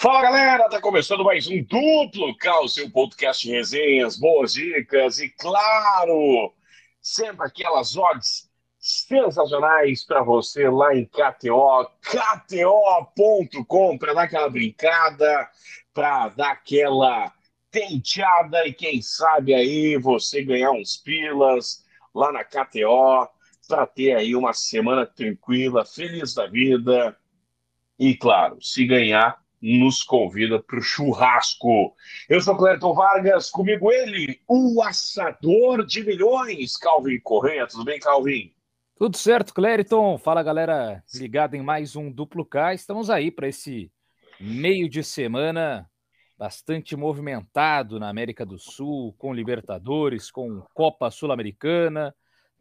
Fala 0.00 0.22
galera, 0.22 0.68
tá 0.68 0.80
começando 0.80 1.24
mais 1.24 1.48
um 1.48 1.60
duplo 1.60 2.32
Cal, 2.36 2.68
seu 2.68 2.88
podcast 2.88 3.44
de 3.44 3.52
resenhas, 3.52 4.16
boas 4.16 4.52
dicas 4.52 5.18
e 5.18 5.28
claro, 5.28 6.54
sempre 7.02 7.44
aquelas 7.44 7.96
odds 7.96 8.48
sensacionais 8.78 10.04
para 10.04 10.22
você 10.22 10.68
lá 10.68 10.94
em 10.94 11.04
KTO, 11.04 11.90
KTO.com, 12.00 13.98
para 13.98 14.14
dar 14.14 14.22
aquela 14.22 14.48
brincada, 14.48 15.50
para 15.92 16.28
dar 16.28 16.52
aquela 16.52 17.34
tenteada 17.68 18.68
e 18.68 18.72
quem 18.72 19.02
sabe 19.02 19.52
aí 19.52 19.98
você 19.98 20.44
ganhar 20.44 20.70
uns 20.70 20.96
pilas 20.96 21.84
lá 22.14 22.30
na 22.30 22.44
KTO 22.44 23.28
para 23.66 23.84
ter 23.84 24.14
aí 24.14 24.36
uma 24.36 24.52
semana 24.52 25.04
tranquila, 25.04 25.84
feliz 25.84 26.34
da 26.34 26.46
vida 26.46 27.18
e 27.98 28.16
claro, 28.16 28.62
se 28.62 28.86
ganhar 28.86 29.42
nos 29.60 30.02
convida 30.02 30.62
para 30.62 30.78
o 30.78 30.82
churrasco. 30.82 31.94
Eu 32.28 32.40
sou 32.40 32.56
Cleiton 32.56 32.94
Vargas, 32.94 33.50
comigo 33.50 33.90
ele, 33.92 34.40
o 34.48 34.82
assador 34.82 35.84
de 35.84 36.04
milhões, 36.04 36.76
Calvin 36.76 37.20
Correia. 37.20 37.66
Tudo 37.66 37.84
bem, 37.84 37.98
Calvin? 37.98 38.52
Tudo 38.96 39.16
certo, 39.16 39.54
Clériton. 39.54 40.18
Fala, 40.18 40.42
galera, 40.42 41.02
ligado 41.14 41.54
em 41.54 41.62
mais 41.62 41.94
um 41.94 42.10
Duplo 42.10 42.44
K. 42.44 42.74
Estamos 42.74 43.10
aí 43.10 43.30
para 43.30 43.48
esse 43.48 43.92
meio 44.40 44.88
de 44.88 45.02
semana 45.02 45.88
bastante 46.36 46.94
movimentado 46.96 47.98
na 47.98 48.08
América 48.08 48.46
do 48.46 48.58
Sul, 48.58 49.12
com 49.18 49.34
Libertadores, 49.34 50.30
com 50.30 50.62
Copa 50.72 51.10
Sul-Americana. 51.10 52.14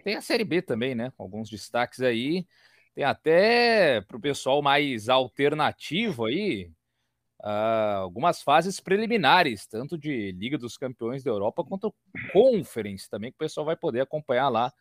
Tem 0.04 0.16
a 0.16 0.22
Série 0.22 0.44
B 0.44 0.62
também, 0.62 0.96
né? 0.96 1.14
Alguns 1.18 1.50
destaques 1.50 2.02
aí. 2.02 2.48
Tem 2.96 3.04
até 3.04 4.02
para 4.02 4.18
o 4.18 4.22
pessoal 4.22 4.62
mais 4.62 5.10
alternativo 5.10 6.26
aí, 6.26 6.72
uh, 7.42 7.98
algumas 8.02 8.42
fases 8.42 8.80
preliminares, 8.80 9.68
tanto 9.68 9.98
de 9.98 10.32
Liga 10.32 10.58
dos 10.58 10.78
Campeões 10.78 11.24
da 11.24 11.32
Europa 11.32 11.64
quanto 11.64 11.94
Conference 12.32 13.10
também, 13.10 13.32
que 13.32 13.36
o 13.36 13.40
pessoal 13.40 13.66
vai 13.66 13.76
poder 13.76 14.02
acompanhar 14.02 14.50
lá 14.50 14.72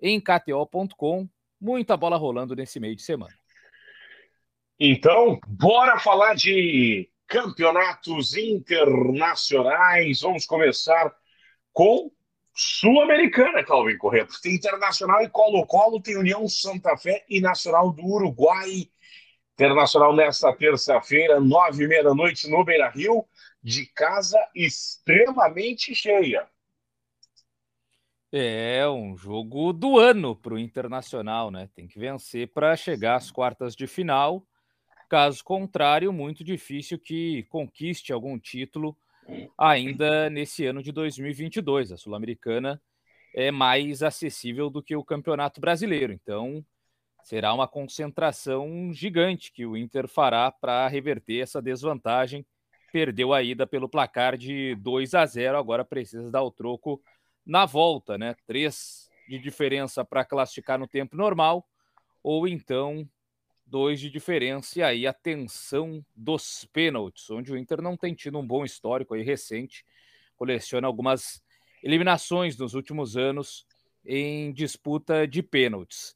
em 0.00 0.20
KTO.com. 0.20 1.28
Muita 1.60 1.96
bola 1.96 2.16
rolando 2.16 2.54
nesse 2.54 2.78
meio 2.78 2.94
de 2.94 3.02
semana. 3.02 3.34
Então, 4.78 5.40
bora 5.46 5.98
falar 5.98 6.34
de 6.34 7.10
campeonatos 7.26 8.36
internacionais. 8.36 10.20
Vamos 10.20 10.44
começar 10.44 11.14
com 11.72 12.10
Sul-Americana, 12.54 13.64
Calvin 13.64 13.96
Correia. 13.96 14.26
Tem 14.42 14.54
Internacional 14.54 15.22
e 15.22 15.28
Colo-Colo, 15.28 16.00
tem 16.00 16.16
União 16.16 16.46
Santa 16.48 16.96
Fé 16.96 17.24
e 17.28 17.40
Nacional 17.40 17.92
do 17.92 18.04
Uruguai 18.04 18.88
Internacional 19.56 20.14
nesta 20.14 20.52
terça-feira, 20.52 21.40
nove 21.40 21.84
e 21.84 21.88
meia 21.88 22.04
da 22.04 22.14
noite, 22.14 22.46
no 22.46 22.62
Beira 22.62 22.90
Rio, 22.90 23.24
de 23.62 23.86
casa 23.86 24.38
extremamente 24.54 25.94
cheia. 25.94 26.46
É 28.30 28.86
um 28.86 29.16
jogo 29.16 29.72
do 29.72 29.98
ano 29.98 30.36
para 30.36 30.52
o 30.52 30.58
Internacional, 30.58 31.50
né? 31.50 31.70
Tem 31.74 31.88
que 31.88 31.98
vencer 31.98 32.48
para 32.48 32.76
chegar 32.76 33.16
às 33.16 33.30
quartas 33.30 33.74
de 33.74 33.86
final. 33.86 34.46
Caso 35.08 35.42
contrário, 35.42 36.12
muito 36.12 36.44
difícil 36.44 36.98
que 36.98 37.44
conquiste 37.44 38.12
algum 38.12 38.38
título 38.38 38.94
ainda 39.56 40.28
nesse 40.28 40.66
ano 40.66 40.82
de 40.82 40.92
2022. 40.92 41.92
A 41.92 41.96
Sul-Americana 41.96 42.78
é 43.34 43.50
mais 43.50 44.02
acessível 44.02 44.68
do 44.68 44.82
que 44.82 44.94
o 44.94 45.04
Campeonato 45.04 45.62
Brasileiro. 45.62 46.12
Então, 46.12 46.62
será 47.26 47.52
uma 47.52 47.66
concentração 47.66 48.92
gigante 48.92 49.50
que 49.50 49.66
o 49.66 49.76
Inter 49.76 50.06
fará 50.06 50.48
para 50.48 50.86
reverter 50.86 51.40
essa 51.40 51.60
desvantagem. 51.60 52.46
Perdeu 52.92 53.34
a 53.34 53.42
ida 53.42 53.66
pelo 53.66 53.88
placar 53.88 54.38
de 54.38 54.76
2 54.76 55.12
a 55.12 55.26
0, 55.26 55.58
agora 55.58 55.84
precisa 55.84 56.30
dar 56.30 56.44
o 56.44 56.52
troco 56.52 57.02
na 57.44 57.66
volta, 57.66 58.16
né? 58.16 58.36
Três 58.46 59.10
de 59.28 59.40
diferença 59.40 60.04
para 60.04 60.24
classificar 60.24 60.78
no 60.78 60.86
tempo 60.86 61.16
normal, 61.16 61.68
ou 62.22 62.46
então 62.46 63.04
dois 63.66 63.98
de 63.98 64.08
diferença, 64.08 64.78
e 64.78 64.82
aí 64.84 65.04
a 65.04 65.12
tensão 65.12 66.06
dos 66.14 66.64
pênaltis, 66.72 67.28
onde 67.28 67.52
o 67.52 67.58
Inter 67.58 67.82
não 67.82 67.96
tem 67.96 68.14
tido 68.14 68.38
um 68.38 68.46
bom 68.46 68.64
histórico 68.64 69.14
aí 69.14 69.24
recente, 69.24 69.84
coleciona 70.36 70.86
algumas 70.86 71.42
eliminações 71.82 72.56
nos 72.56 72.74
últimos 72.74 73.16
anos 73.16 73.66
em 74.04 74.52
disputa 74.52 75.26
de 75.26 75.42
pênaltis 75.42 76.15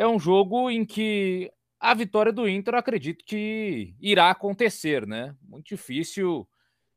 é 0.00 0.08
um 0.08 0.18
jogo 0.18 0.70
em 0.70 0.82
que 0.82 1.52
a 1.78 1.92
vitória 1.92 2.32
do 2.32 2.48
Inter 2.48 2.74
acredito 2.74 3.22
que 3.22 3.94
irá 4.00 4.30
acontecer, 4.30 5.06
né? 5.06 5.36
Muito 5.42 5.66
difícil 5.66 6.48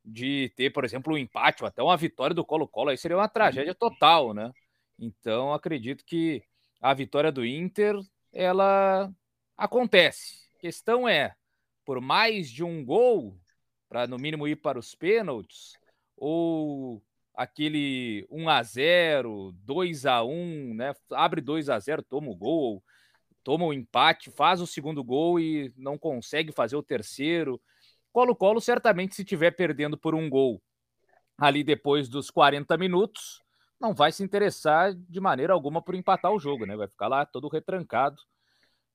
de 0.06 0.54
ter, 0.56 0.72
por 0.72 0.86
exemplo, 0.86 1.14
um 1.14 1.18
empate 1.18 1.64
ou 1.64 1.68
até 1.68 1.84
uma 1.84 1.98
vitória 1.98 2.34
do 2.34 2.46
Colo-Colo, 2.46 2.92
aí 2.92 2.98
seria 2.98 3.18
uma 3.18 3.28
tragédia 3.28 3.76
total, 3.76 4.34
né? 4.34 4.54
Então, 4.98 5.54
acredito 5.54 6.06
que 6.06 6.44
a 6.82 6.94
vitória 6.94 7.30
do 7.30 7.46
Inter, 7.46 7.94
ela 8.32 9.12
acontece. 9.58 10.48
A 10.56 10.60
questão 10.60 11.06
é, 11.06 11.36
por 11.84 12.00
mais 12.00 12.50
de 12.50 12.64
um 12.64 12.86
gol, 12.86 13.38
para 13.90 14.08
no 14.08 14.18
mínimo 14.18 14.48
ir 14.48 14.56
para 14.56 14.80
os 14.80 14.96
pênaltis, 14.96 15.74
ou 16.16 17.04
aquele 17.36 18.26
1 18.30 18.48
a 18.48 18.64
0 18.64 19.52
2 19.66 20.06
a 20.06 20.24
1 20.24 20.74
né? 20.74 20.94
Abre 21.12 21.42
2 21.42 21.70
a 21.70 21.78
0 21.78 22.02
toma 22.04 22.30
o 22.30 22.36
gol, 22.36 22.82
toma 23.44 23.66
o 23.66 23.74
empate, 23.74 24.32
faz 24.32 24.62
o 24.62 24.68
segundo 24.68 25.04
gol 25.04 25.40
e 25.40 25.74
não 25.78 25.98
consegue 25.98 26.52
fazer 26.52 26.76
o 26.76 26.84
terceiro. 26.84 27.62
Colo-Colo, 28.12 28.62
certamente, 28.62 29.16
se 29.16 29.26
tiver 29.26 29.52
perdendo 29.52 29.98
por 29.98 30.16
um 30.16 30.30
gol 30.30 30.62
ali 31.38 31.64
depois 31.64 32.08
dos 32.08 32.30
40 32.30 32.78
minutos, 32.78 33.42
não 33.80 33.94
vai 33.94 34.12
se 34.12 34.24
interessar 34.24 34.94
de 34.94 35.20
maneira 35.20 35.54
alguma 35.54 35.82
por 35.82 35.96
empatar 35.96 36.32
o 36.32 36.40
jogo, 36.40 36.66
né? 36.66 36.76
Vai 36.76 36.88
ficar 36.88 37.08
lá 37.08 37.26
todo 37.26 37.50
retrancado, 37.50 38.22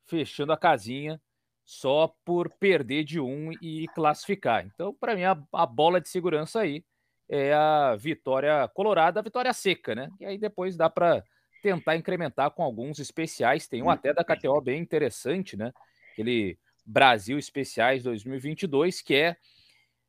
fechando 0.06 0.52
a 0.52 0.56
casinha 0.56 1.20
só 1.64 2.14
por 2.24 2.48
perder 2.48 3.04
de 3.04 3.20
um 3.20 3.52
e 3.60 3.86
classificar. 3.88 4.64
Então, 4.64 4.94
para 4.94 5.14
mim, 5.14 5.24
a, 5.24 5.36
a 5.52 5.66
bola 5.66 6.00
de 6.00 6.08
segurança 6.08 6.60
aí 6.60 6.82
é 7.28 7.52
a 7.52 7.94
vitória 7.94 8.66
colorada, 8.68 9.20
a 9.20 9.22
vitória 9.22 9.52
seca, 9.52 9.94
né? 9.94 10.08
E 10.18 10.24
aí 10.24 10.38
depois 10.38 10.76
dá 10.76 10.88
para 10.88 11.22
tentar 11.62 11.96
incrementar 11.96 12.50
com 12.50 12.62
alguns 12.62 12.98
especiais. 12.98 13.66
Tem 13.66 13.82
um 13.82 13.90
até 13.90 14.12
da 14.12 14.24
KTO 14.24 14.60
bem 14.60 14.80
interessante, 14.80 15.56
né? 15.56 15.72
Aquele 16.12 16.58
Brasil 16.84 17.38
Especiais 17.38 18.02
2022, 18.02 19.02
que 19.02 19.14
é, 19.14 19.36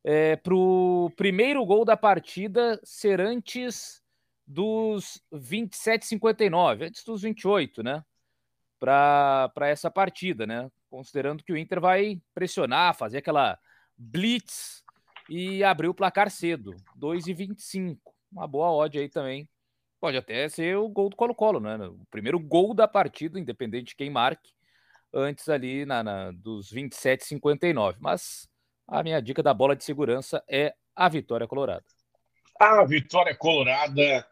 é 0.03 0.35
para 0.37 0.55
o 0.55 1.11
primeiro 1.15 1.65
gol 1.65 1.83
da 1.83 1.97
partida 1.97 2.79
ser 2.83 3.19
antes 3.19 4.01
dos 4.47 5.21
27,59, 5.31 6.87
antes 6.87 7.03
dos 7.03 7.21
28, 7.21 7.83
né? 7.83 8.03
Para 8.79 9.51
essa 9.63 9.91
partida, 9.91 10.47
né? 10.47 10.71
Considerando 10.89 11.43
que 11.43 11.51
o 11.51 11.57
Inter 11.57 11.79
vai 11.79 12.21
pressionar, 12.33 12.95
fazer 12.95 13.17
aquela 13.17 13.59
blitz 13.97 14.83
e 15.29 15.63
abrir 15.63 15.89
o 15.89 15.93
placar 15.93 16.31
cedo, 16.31 16.75
2,25. 16.97 17.99
Uma 18.31 18.47
boa 18.47 18.71
odd 18.71 18.97
aí 18.97 19.09
também. 19.09 19.47
Pode 19.99 20.17
até 20.17 20.47
ser 20.47 20.77
o 20.77 20.87
gol 20.87 21.09
do 21.09 21.15
Colo-Colo, 21.15 21.59
né? 21.59 21.75
O 21.87 22.05
primeiro 22.09 22.39
gol 22.39 22.73
da 22.73 22.87
partida, 22.87 23.39
independente 23.39 23.87
de 23.87 23.95
quem 23.95 24.09
marque, 24.09 24.51
antes 25.13 25.49
ali 25.49 25.85
na, 25.85 26.01
na 26.03 26.31
dos 26.31 26.73
27,59. 26.73 27.97
Mas 27.99 28.49
a 28.87 29.03
minha 29.03 29.21
dica 29.21 29.43
da 29.43 29.53
bola 29.53 29.75
de 29.75 29.83
segurança 29.83 30.41
é 30.47 30.73
a 30.95 31.09
vitória 31.09 31.47
colorada. 31.47 31.83
A 32.59 32.83
vitória 32.85 33.35
colorada 33.35 34.25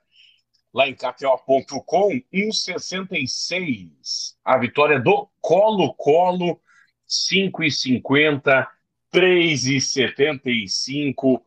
lá 0.73 0.87
em 0.87 0.93
KTO.com, 0.93 2.09
1,66. 2.33 4.35
A 4.43 4.57
vitória 4.57 4.99
do 4.99 5.29
Colo-Colo, 5.41 6.59
5,50. 7.07 8.67
3,75 9.13 11.41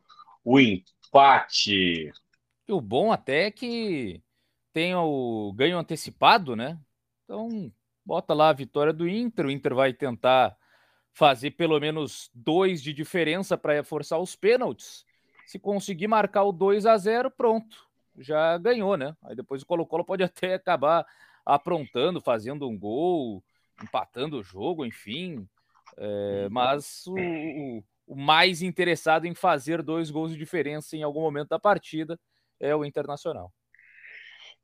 o 0.45 0.59
empate. 0.59 2.11
E 2.71 2.73
o 2.73 2.81
bom 2.81 3.11
até 3.11 3.47
é 3.47 3.51
que 3.51 4.23
tem 4.73 4.95
o 4.95 5.53
ganho 5.57 5.77
antecipado, 5.77 6.55
né? 6.55 6.79
Então, 7.25 7.73
bota 8.07 8.33
lá 8.33 8.49
a 8.49 8.53
vitória 8.53 8.93
do 8.93 9.09
Inter. 9.09 9.47
O 9.47 9.51
Inter 9.51 9.75
vai 9.75 9.93
tentar 9.93 10.57
fazer 11.13 11.51
pelo 11.51 11.81
menos 11.81 12.31
dois 12.33 12.81
de 12.81 12.93
diferença 12.93 13.59
para 13.59 13.83
forçar 13.83 14.21
os 14.21 14.37
pênaltis. 14.37 15.05
Se 15.47 15.59
conseguir 15.59 16.07
marcar 16.07 16.45
o 16.45 16.53
2 16.53 16.87
a 16.87 16.97
0 16.97 17.29
pronto, 17.33 17.77
já 18.17 18.57
ganhou, 18.57 18.97
né? 18.97 19.17
Aí 19.25 19.35
depois 19.35 19.63
o 19.63 19.67
Colo-Colo 19.67 20.05
pode 20.05 20.23
até 20.23 20.55
acabar 20.55 21.05
aprontando, 21.45 22.21
fazendo 22.21 22.69
um 22.69 22.79
gol, 22.79 23.43
empatando 23.83 24.39
o 24.39 24.45
jogo, 24.45 24.87
enfim. 24.87 25.45
É, 25.97 26.49
mas 26.49 27.05
o, 27.09 27.17
o, 27.19 27.85
o, 28.07 28.15
mais 28.15 28.63
interessado 28.63 29.27
em 29.27 29.35
fazer 29.35 29.83
dois 29.83 30.09
gols 30.09 30.31
de 30.31 30.39
diferença 30.39 30.97
em 30.97 31.03
algum 31.03 31.21
momento 31.21 31.49
da 31.49 31.59
partida 31.59 32.17
é 32.61 32.77
o 32.77 32.85
Internacional. 32.85 33.53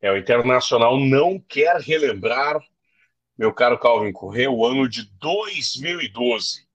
É, 0.01 0.11
o 0.13 0.17
Internacional 0.17 0.99
não 1.01 1.41
quer 1.41 1.81
relembrar, 1.81 2.61
meu 3.37 3.53
caro 3.53 3.79
Calvin 3.79 4.13
Correa, 4.13 4.51
o 4.51 4.65
ano 4.65 4.89
de 4.89 5.11
2012. 5.19 6.67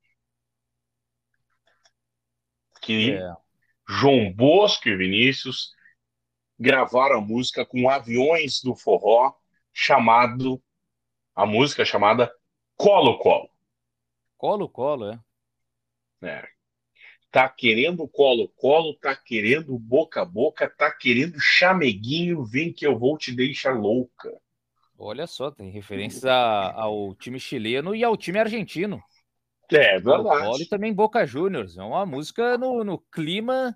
que 2.82 3.14
é. 3.14 3.36
João 3.88 4.34
Bosco 4.34 4.90
e 4.90 4.98
Vinícius 4.98 5.74
gravaram 6.60 7.18
a 7.18 7.22
música 7.22 7.66
com 7.66 7.90
aviões 7.90 8.62
do 8.62 8.76
forró, 8.76 9.34
chamado 9.72 10.62
a 11.36 11.46
música 11.46 11.86
chamada 11.86 12.34
Colo 12.76 13.18
Colo. 13.20 13.50
Colo 14.38 14.68
Colo, 14.70 15.12
é. 15.12 15.20
É. 16.24 16.51
Tá 17.32 17.48
querendo 17.48 18.08
Colo 18.10 18.50
Colo, 18.58 18.94
tá 18.96 19.16
querendo 19.16 19.78
boca 19.80 20.22
a 20.22 20.26
boca, 20.26 20.70
tá 20.70 20.92
querendo 20.92 21.40
chameguinho, 21.40 22.44
vem 22.44 22.74
que 22.74 22.86
eu 22.86 23.00
vou 23.00 23.18
te 23.18 23.34
deixar 23.34 23.74
louca. 23.74 24.30
Olha 24.98 25.26
só, 25.26 25.50
tem 25.50 25.72
referências 25.72 26.26
ao 26.26 27.16
time 27.16 27.40
chileno 27.40 27.96
e 27.96 28.04
ao 28.04 28.18
time 28.18 28.38
argentino. 28.38 29.02
É 29.72 30.00
verdade. 30.00 30.46
-Colo 30.46 30.62
e 30.62 30.68
também 30.68 30.94
Boca 30.94 31.26
Juniors. 31.26 31.78
É 31.78 31.82
uma 31.82 32.06
música 32.06 32.58
no, 32.58 32.84
no 32.84 32.98
clima 32.98 33.76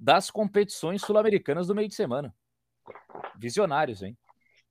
das 0.00 0.30
competições 0.30 1.02
sul-americanas 1.02 1.66
do 1.66 1.74
meio 1.74 1.88
de 1.88 1.94
semana. 1.94 2.34
Visionários, 3.38 4.02
hein? 4.02 4.16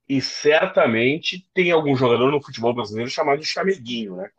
E 0.10 0.20
certamente 0.20 1.48
tem 1.54 1.72
algum 1.72 1.96
jogador 1.96 2.32
no 2.32 2.44
futebol 2.44 2.74
brasileiro 2.74 3.10
chamado 3.10 3.40
de 3.40 3.46
chameguinho, 3.46 4.16
né? 4.18 4.30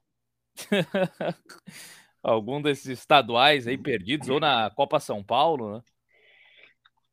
algum 2.25 2.61
desses 2.61 2.87
estaduais 2.87 3.69
aí 3.69 3.77
perdidos, 3.77 4.31
ou 4.31 4.41
na 4.41 4.71
Copa 4.71 4.99
São 4.99 5.23
Paulo, 5.23 5.77
né? 5.77 5.83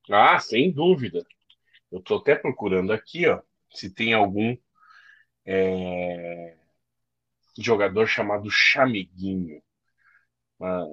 Ah, 0.09 0.39
sem 0.39 0.71
dúvida. 0.71 1.25
Eu 1.91 2.01
tô 2.01 2.15
até 2.15 2.35
procurando 2.35 2.93
aqui, 2.93 3.27
ó, 3.27 3.41
se 3.69 3.93
tem 3.93 4.13
algum 4.13 4.57
é, 5.45 6.55
jogador 7.59 8.07
chamado 8.07 8.49
Chameguinho. 8.49 9.61
Mas, 10.57 10.87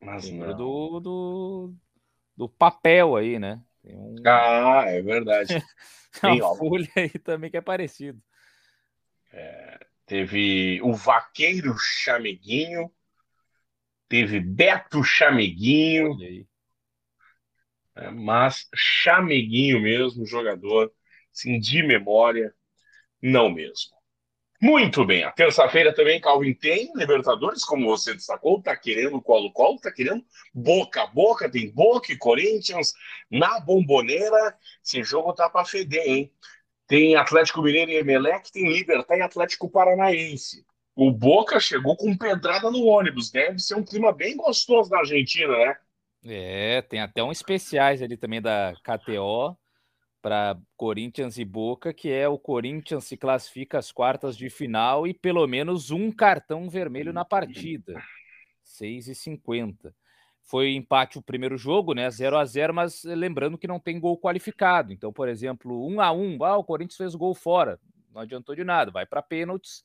mas 0.00 0.30
não. 0.30 0.56
Do, 0.56 1.00
do, 1.00 1.74
do 2.36 2.48
papel 2.48 3.16
aí, 3.16 3.38
né? 3.38 3.60
Um... 3.84 4.14
Ah, 4.24 4.84
é 4.86 5.02
verdade. 5.02 5.54
tem 6.20 6.40
uma 6.40 6.54
folha 6.56 6.88
aí 6.96 7.10
também 7.10 7.50
que 7.50 7.56
é 7.56 7.60
parecido. 7.60 8.22
É, 9.32 9.89
teve 10.10 10.82
o 10.82 10.92
Vaqueiro 10.92 11.72
Chameguinho, 11.78 12.90
teve 14.08 14.40
Beto 14.40 15.04
Chameguinho, 15.04 16.16
é, 17.94 18.10
mas 18.10 18.68
Chameguinho 18.74 19.80
mesmo, 19.80 20.26
jogador, 20.26 20.92
assim, 21.32 21.60
de 21.60 21.84
memória, 21.84 22.52
não 23.22 23.48
mesmo. 23.48 23.92
Muito 24.60 25.06
bem, 25.06 25.22
a 25.22 25.30
terça-feira 25.30 25.94
também, 25.94 26.20
Calvin, 26.20 26.54
tem 26.54 26.90
Libertadores, 26.96 27.64
como 27.64 27.86
você 27.86 28.12
destacou, 28.12 28.60
tá 28.60 28.76
querendo 28.76 29.22
colo-colo, 29.22 29.78
tá 29.78 29.92
querendo 29.92 30.24
boca 30.52 31.04
a 31.04 31.06
boca, 31.06 31.48
tem 31.48 31.70
Boca 31.70 32.12
e 32.12 32.18
Corinthians 32.18 32.94
na 33.30 33.60
bomboneira, 33.60 34.58
esse 34.84 35.04
jogo 35.04 35.32
tá 35.32 35.48
para 35.48 35.64
feder, 35.64 36.04
hein? 36.04 36.32
Tem 36.90 37.14
Atlético 37.14 37.62
Mineiro 37.62 37.92
e 37.92 37.98
Emelec, 37.98 38.50
tem 38.50 38.66
Libertar 38.66 39.16
e 39.16 39.22
Atlético 39.22 39.70
Paranaense. 39.70 40.66
O 40.96 41.12
Boca 41.12 41.60
chegou 41.60 41.96
com 41.96 42.18
pedrada 42.18 42.68
no 42.68 42.84
ônibus. 42.84 43.30
Deve 43.30 43.60
ser 43.60 43.76
um 43.76 43.84
clima 43.84 44.12
bem 44.12 44.36
gostoso 44.36 44.90
na 44.90 44.98
Argentina, 44.98 45.56
né? 45.56 45.76
É, 46.24 46.82
tem 46.82 47.00
até 47.00 47.22
um 47.22 47.30
especiais 47.30 48.02
ali 48.02 48.16
também 48.16 48.42
da 48.42 48.74
KTO 48.82 49.56
para 50.20 50.58
Corinthians 50.76 51.38
e 51.38 51.44
Boca, 51.44 51.94
que 51.94 52.10
é 52.10 52.28
o 52.28 52.36
Corinthians 52.36 53.04
se 53.04 53.16
classifica 53.16 53.78
às 53.78 53.92
quartas 53.92 54.36
de 54.36 54.50
final 54.50 55.06
e 55.06 55.14
pelo 55.14 55.46
menos 55.46 55.92
um 55.92 56.10
cartão 56.10 56.68
vermelho 56.68 57.12
na 57.12 57.24
partida. 57.24 58.02
6,50. 58.66 59.94
Foi 60.50 60.74
empate 60.74 61.16
o 61.16 61.22
primeiro 61.22 61.56
jogo, 61.56 61.94
né? 61.94 62.10
0 62.10 62.36
a 62.36 62.44
0 62.44 62.74
mas 62.74 63.04
lembrando 63.04 63.56
que 63.56 63.68
não 63.68 63.78
tem 63.78 64.00
gol 64.00 64.18
qualificado. 64.18 64.92
Então, 64.92 65.12
por 65.12 65.28
exemplo, 65.28 65.86
1 65.86 66.00
a 66.00 66.10
1 66.10 66.44
ah, 66.44 66.56
o 66.56 66.64
Corinthians 66.64 66.96
fez 66.96 67.14
gol 67.14 67.36
fora. 67.36 67.78
Não 68.12 68.22
adiantou 68.22 68.56
de 68.56 68.64
nada, 68.64 68.90
vai 68.90 69.06
para 69.06 69.22
pênaltis, 69.22 69.84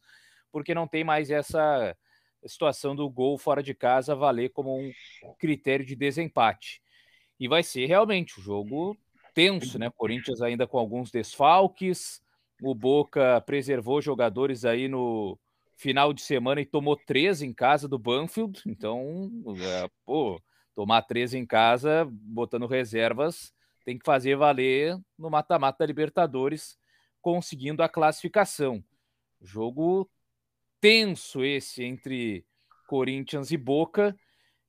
porque 0.52 0.74
não 0.74 0.88
tem 0.88 1.04
mais 1.04 1.30
essa 1.30 1.96
situação 2.44 2.96
do 2.96 3.08
gol 3.08 3.38
fora 3.38 3.62
de 3.62 3.76
casa 3.76 4.16
valer 4.16 4.50
como 4.50 4.76
um 4.76 4.92
critério 5.38 5.86
de 5.86 5.96
desempate. 5.96 6.82
E 7.40 7.48
vai 7.48 7.62
ser 7.62 7.86
realmente 7.86 8.40
um 8.40 8.44
jogo 8.44 8.98
tenso, 9.36 9.78
né? 9.78 9.92
Corinthians 9.96 10.42
ainda 10.42 10.66
com 10.66 10.80
alguns 10.80 11.12
desfalques. 11.12 12.24
O 12.60 12.74
Boca 12.74 13.40
preservou 13.42 14.02
jogadores 14.02 14.66
aí 14.66 14.88
no 14.88 15.38
final 15.76 16.12
de 16.12 16.24
semana 16.24 16.60
e 16.60 16.66
tomou 16.66 16.96
três 16.96 17.44
em 17.44 17.54
casa 17.54 17.88
do 17.88 18.00
Banfield. 18.00 18.64
Então, 18.66 19.30
é, 19.60 19.88
pô, 20.04 20.42
tomar 20.76 21.02
três 21.04 21.34
em 21.34 21.46
casa, 21.46 22.06
botando 22.12 22.68
reservas, 22.68 23.54
tem 23.86 23.98
que 23.98 24.06
fazer 24.06 24.36
valer 24.36 25.00
no 25.18 25.30
mata-mata 25.30 25.80
da 25.80 25.86
Libertadores, 25.86 26.78
conseguindo 27.22 27.82
a 27.82 27.90
classificação. 27.90 28.84
Jogo 29.42 30.10
tenso 30.82 31.44
esse 31.44 31.84
entre 31.84 32.46
Corinthians 32.88 33.52
e 33.52 33.58
Boca. 33.58 34.16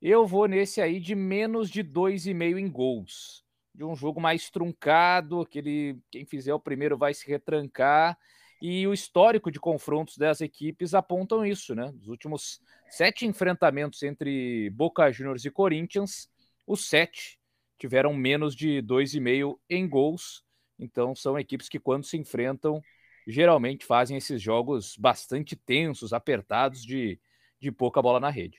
Eu 0.00 0.26
vou 0.26 0.46
nesse 0.46 0.80
aí 0.80 1.00
de 1.00 1.14
menos 1.14 1.68
de 1.68 1.82
dois 1.82 2.26
e 2.26 2.32
meio 2.32 2.58
em 2.58 2.70
gols. 2.70 3.44
De 3.74 3.84
um 3.84 3.94
jogo 3.94 4.20
mais 4.20 4.48
truncado, 4.48 5.40
aquele 5.40 5.98
quem 6.10 6.24
fizer 6.24 6.54
o 6.54 6.60
primeiro 6.60 6.96
vai 6.96 7.12
se 7.12 7.26
retrancar. 7.26 8.18
E 8.60 8.86
o 8.86 8.94
histórico 8.94 9.50
de 9.50 9.60
confrontos 9.60 10.16
das 10.16 10.40
equipes 10.40 10.94
apontam 10.94 11.44
isso, 11.44 11.74
né? 11.74 11.92
Nos 11.92 12.08
últimos 12.08 12.60
sete 12.88 13.26
enfrentamentos 13.26 14.02
entre 14.02 14.70
Boca 14.70 15.10
Juniors 15.12 15.44
e 15.44 15.50
Corinthians, 15.50 16.30
os 16.66 16.88
sete 16.88 17.38
tiveram 17.78 18.14
menos 18.14 18.54
de 18.54 18.82
2,5 18.82 19.58
em 19.68 19.86
gols. 19.88 20.42
Então, 20.78 21.14
são 21.14 21.38
equipes 21.38 21.68
que, 21.68 21.78
quando 21.78 22.04
se 22.04 22.16
enfrentam, 22.16 22.82
geralmente 23.26 23.84
fazem 23.84 24.16
esses 24.16 24.40
jogos 24.40 24.96
bastante 24.96 25.54
tensos, 25.56 26.12
apertados, 26.12 26.82
de, 26.84 27.18
de 27.60 27.70
pouca 27.70 28.00
bola 28.00 28.20
na 28.20 28.30
rede. 28.30 28.58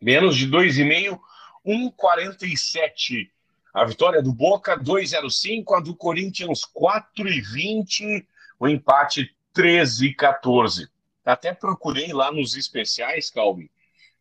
Menos 0.00 0.36
de 0.36 0.48
2,5, 0.48 1.18
1,47. 1.64 3.30
A 3.72 3.84
vitória 3.84 4.22
do 4.22 4.32
Boca, 4.32 4.76
2,05. 4.76 5.76
A 5.76 5.80
do 5.80 5.94
Corinthians, 5.94 6.62
4,20. 6.62 8.26
O 8.62 8.68
empate, 8.68 9.34
13,14. 9.56 10.88
Até 11.24 11.52
procurei 11.52 12.12
lá 12.12 12.30
nos 12.30 12.56
especiais, 12.56 13.28
Calvin. 13.28 13.68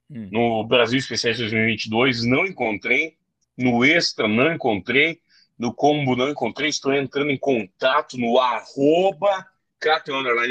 Hum. 0.09 0.29
No 0.31 0.63
Brasil 0.63 0.97
Especiais 0.97 1.37
2022, 1.37 2.25
não 2.25 2.47
encontrei. 2.47 3.19
No 3.55 3.85
Extra, 3.85 4.27
não 4.27 4.51
encontrei. 4.51 5.21
No 5.59 5.71
Combo, 5.71 6.15
não 6.15 6.27
encontrei. 6.27 6.69
Estou 6.69 6.91
entrando 6.91 7.29
em 7.29 7.37
contato 7.37 8.17
no 8.17 8.39
arroba 8.39 9.47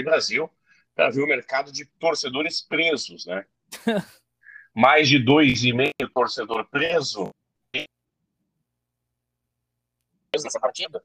Brasil 0.05 0.49
para 0.95 1.11
ver 1.11 1.23
o 1.23 1.27
mercado 1.27 1.73
de 1.73 1.85
torcedores 1.85 2.63
presos, 2.63 3.27
né? 3.27 3.45
Mais 4.73 5.09
de 5.09 5.19
dois 5.19 5.65
e 5.65 5.73
meio 5.73 5.93
torcedor 6.15 6.65
preso 6.71 7.29
nessa 10.33 10.61
partida. 10.61 11.03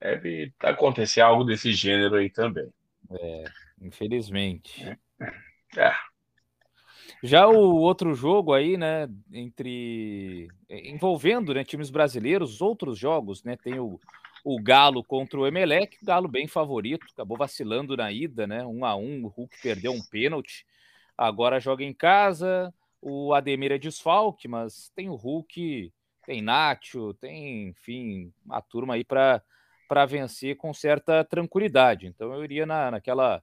Deve 0.00 0.52
acontecer 0.60 1.20
algo 1.20 1.44
desse 1.44 1.72
gênero 1.72 2.16
aí 2.16 2.30
também. 2.30 2.72
É. 3.10 3.44
Infelizmente. 3.80 4.98
É. 5.76 5.92
Já 7.22 7.46
o 7.46 7.76
outro 7.76 8.14
jogo 8.14 8.54
aí, 8.54 8.76
né, 8.76 9.08
entre 9.32 10.48
envolvendo, 10.68 11.52
né, 11.52 11.64
times 11.64 11.90
brasileiros, 11.90 12.62
outros 12.62 12.98
jogos, 12.98 13.44
né, 13.44 13.56
tem 13.56 13.78
o, 13.78 14.00
o 14.44 14.62
Galo 14.62 15.04
contra 15.04 15.38
o 15.38 15.46
Emelec, 15.46 15.98
o 16.00 16.06
Galo 16.06 16.28
bem 16.28 16.46
favorito, 16.46 17.06
acabou 17.12 17.36
vacilando 17.36 17.96
na 17.96 18.10
ida, 18.10 18.46
né, 18.46 18.64
um 18.64 18.84
a 18.84 18.96
um, 18.96 19.24
o 19.24 19.28
Hulk 19.28 19.54
perdeu 19.62 19.92
um 19.92 20.02
pênalti, 20.02 20.64
agora 21.16 21.60
joga 21.60 21.84
em 21.84 21.92
casa, 21.92 22.72
o 23.02 23.34
Ademir 23.34 23.72
é 23.72 23.78
desfalque, 23.78 24.48
mas 24.48 24.90
tem 24.94 25.10
o 25.10 25.14
Hulk, 25.14 25.92
tem 26.24 26.40
Nacho, 26.40 27.12
tem, 27.14 27.68
enfim, 27.68 28.32
uma 28.44 28.62
turma 28.62 28.94
aí 28.94 29.04
para 29.04 29.42
para 29.90 30.06
vencer 30.06 30.56
com 30.56 30.72
certa 30.72 31.24
tranquilidade. 31.24 32.06
Então 32.06 32.32
eu 32.32 32.44
iria 32.44 32.64
na, 32.64 32.92
naquela 32.92 33.42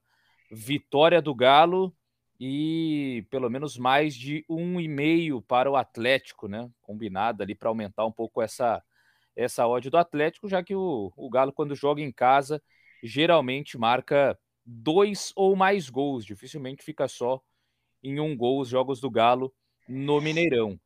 vitória 0.49 1.21
do 1.21 1.35
Galo 1.35 1.93
e 2.39 3.27
pelo 3.29 3.49
menos 3.49 3.77
mais 3.77 4.15
de 4.15 4.45
um 4.47 4.79
e 4.79 4.87
meio 4.87 5.41
para 5.41 5.69
o 5.69 5.75
Atlético, 5.75 6.47
né? 6.47 6.69
Combinado 6.81 7.43
ali 7.43 7.53
para 7.53 7.67
aumentar 7.67 8.05
um 8.05 8.13
pouco 8.13 8.41
essa 8.41 8.81
essa 9.35 9.67
odd 9.67 9.89
do 9.89 9.97
Atlético, 9.97 10.47
já 10.47 10.63
que 10.63 10.73
o, 10.73 11.11
o 11.17 11.29
Galo, 11.29 11.51
quando 11.51 11.75
joga 11.75 12.01
em 12.01 12.13
casa, 12.13 12.63
geralmente 13.03 13.77
marca 13.77 14.39
dois 14.65 15.33
ou 15.35 15.53
mais 15.53 15.89
gols, 15.89 16.25
dificilmente 16.25 16.81
fica 16.81 17.09
só 17.09 17.41
em 18.01 18.21
um 18.21 18.37
gol 18.37 18.61
os 18.61 18.69
jogos 18.69 19.01
do 19.01 19.11
Galo 19.11 19.53
no 19.85 20.21
Mineirão. 20.21 20.79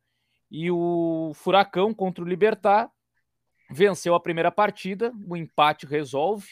E 0.50 0.72
o 0.72 1.30
Furacão 1.36 1.94
contra 1.94 2.24
o 2.24 2.28
Libertar 2.28 2.90
venceu 3.72 4.14
a 4.14 4.20
primeira 4.20 4.50
partida, 4.50 5.12
o 5.26 5.36
empate 5.36 5.86
resolve, 5.86 6.48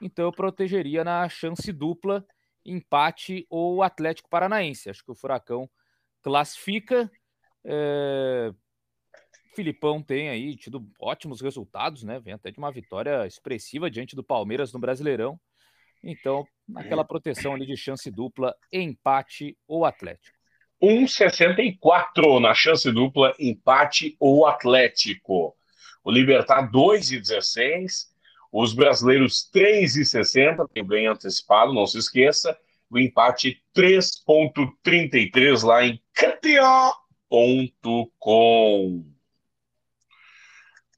então 0.00 0.24
eu 0.24 0.32
protegeria 0.32 1.04
na 1.04 1.28
chance 1.28 1.72
dupla 1.72 2.24
empate 2.64 3.46
ou 3.50 3.82
Atlético 3.82 4.28
Paranaense. 4.28 4.88
Acho 4.88 5.04
que 5.04 5.10
o 5.10 5.14
Furacão 5.14 5.68
classifica. 6.22 7.10
É... 7.64 8.52
Filipão 9.54 10.02
tem 10.02 10.30
aí 10.30 10.56
tido 10.56 10.88
ótimos 10.98 11.42
resultados, 11.42 12.02
né? 12.02 12.18
Vem 12.18 12.32
até 12.32 12.50
de 12.50 12.58
uma 12.58 12.72
vitória 12.72 13.26
expressiva 13.26 13.90
diante 13.90 14.16
do 14.16 14.24
Palmeiras 14.24 14.72
no 14.72 14.78
Brasileirão. 14.78 15.38
Então, 16.02 16.46
naquela 16.66 17.04
proteção 17.04 17.54
ali 17.54 17.66
de 17.66 17.76
chance 17.76 18.10
dupla, 18.10 18.54
empate 18.72 19.56
ou 19.68 19.84
Atlético. 19.84 20.36
1,64 20.82 22.40
na 22.40 22.54
chance 22.54 22.90
dupla, 22.90 23.34
empate 23.38 24.16
ou 24.18 24.46
Atlético. 24.46 25.54
O 26.04 26.10
Libertar 26.10 26.70
2,16. 26.70 28.10
Os 28.52 28.74
brasileiros 28.74 29.48
3,60, 29.54 30.68
tem 30.72 30.86
ganho 30.86 31.12
antecipado, 31.12 31.72
não 31.72 31.86
se 31.86 31.96
esqueça. 31.98 32.54
O 32.90 32.98
empate 32.98 33.62
3,33 33.74 35.64
lá 35.64 35.86
em 35.86 35.98
KTO.com. 36.12 37.82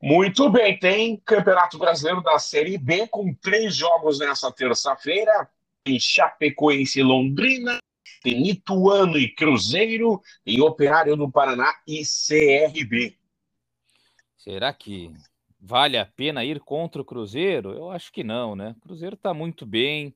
Muito 0.02 0.50
bem, 0.50 0.78
tem 0.78 1.16
Campeonato 1.25 1.78
Brasileiro 1.78 2.20
da 2.20 2.38
Série 2.38 2.76
B 2.76 3.06
com 3.06 3.32
três 3.32 3.75
jogos 3.76 4.18
nessa 4.18 4.52
terça-feira. 4.52 5.49
Tem 5.84 5.99
Chapecoense 6.00 7.00
e 7.00 7.02
Londrina, 7.02 7.78
tem 8.23 8.49
Ituano 8.49 9.16
e 9.16 9.28
Cruzeiro, 9.28 10.20
tem 10.44 10.61
Operário 10.61 11.16
do 11.16 11.30
Paraná 11.30 11.73
e 11.87 12.02
CRB. 12.02 13.16
Será 14.44 14.74
que 14.74 15.10
vale 15.58 15.96
a 15.96 16.04
pena 16.04 16.44
ir 16.44 16.60
contra 16.60 17.00
o 17.00 17.04
Cruzeiro? 17.04 17.72
Eu 17.72 17.90
acho 17.90 18.12
que 18.12 18.22
não, 18.22 18.54
né? 18.54 18.74
O 18.76 18.80
Cruzeiro 18.80 19.14
está 19.14 19.32
muito 19.32 19.64
bem, 19.64 20.14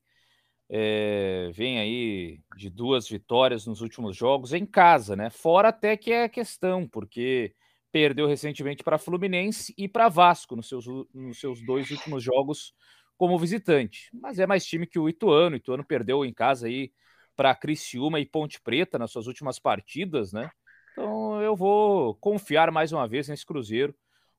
é, 0.68 1.50
vem 1.54 1.78
aí 1.78 2.38
de 2.54 2.68
duas 2.68 3.08
vitórias 3.08 3.66
nos 3.66 3.80
últimos 3.80 4.14
jogos 4.14 4.52
em 4.52 4.66
casa, 4.66 5.16
né? 5.16 5.30
Fora 5.30 5.68
até 5.70 5.96
que 5.96 6.12
é 6.12 6.24
a 6.24 6.28
questão, 6.28 6.86
porque 6.86 7.54
perdeu 7.90 8.26
recentemente 8.26 8.84
para 8.84 8.98
Fluminense 8.98 9.72
e 9.78 9.88
para 9.88 10.10
Vasco 10.10 10.54
nos 10.54 10.68
seus, 10.68 10.84
nos 11.14 11.40
seus 11.40 11.64
dois 11.64 11.90
últimos 11.90 12.22
jogos 12.22 12.74
como 13.16 13.38
visitante. 13.38 14.10
Mas 14.12 14.38
é 14.38 14.46
mais 14.46 14.66
time 14.66 14.86
que 14.86 14.98
o 14.98 15.08
Ituano. 15.08 15.54
O 15.54 15.56
Ituano 15.56 15.82
perdeu 15.82 16.22
em 16.22 16.34
casa 16.34 16.66
aí 16.66 16.92
para 17.34 17.54
Criciúma 17.54 18.20
e 18.20 18.26
Ponte 18.26 18.60
Preta 18.60 18.98
nas 18.98 19.10
suas 19.10 19.26
últimas 19.26 19.58
partidas, 19.58 20.34
né? 20.34 20.50
Então 20.92 21.40
eu 21.40 21.56
vou 21.56 22.14
confiar 22.16 22.70
mais 22.70 22.92
uma 22.92 23.08
vez 23.08 23.26
nesse 23.28 23.46
Cruzeiro, 23.46 23.94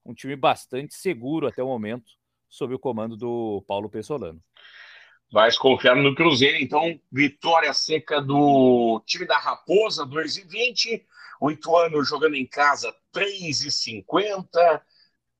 um 0.06 0.14
time 0.14 0.36
bastante 0.36 0.94
seguro 0.96 1.48
até 1.48 1.64
o 1.64 1.68
momento, 1.68 2.12
sob 2.48 2.74
o 2.74 2.80
comando 2.80 3.16
do 3.16 3.64
Paulo 3.68 3.90
Pessolano. 3.90 4.42
Vai 5.32 5.54
confiar 5.56 5.96
no 5.96 6.16
Cruzeiro, 6.16 6.58
então, 6.58 7.00
vitória 7.12 7.72
seca 7.74 8.20
do 8.20 9.02
time 9.06 9.26
da 9.26 9.38
Raposa, 9.38 10.06
2 10.06 10.38
e 10.38 10.44
20 10.48 11.08
o 11.40 11.50
Ituano 11.50 12.04
jogando 12.04 12.36
em 12.36 12.46
casa 12.46 12.94
3,50. 13.14 14.82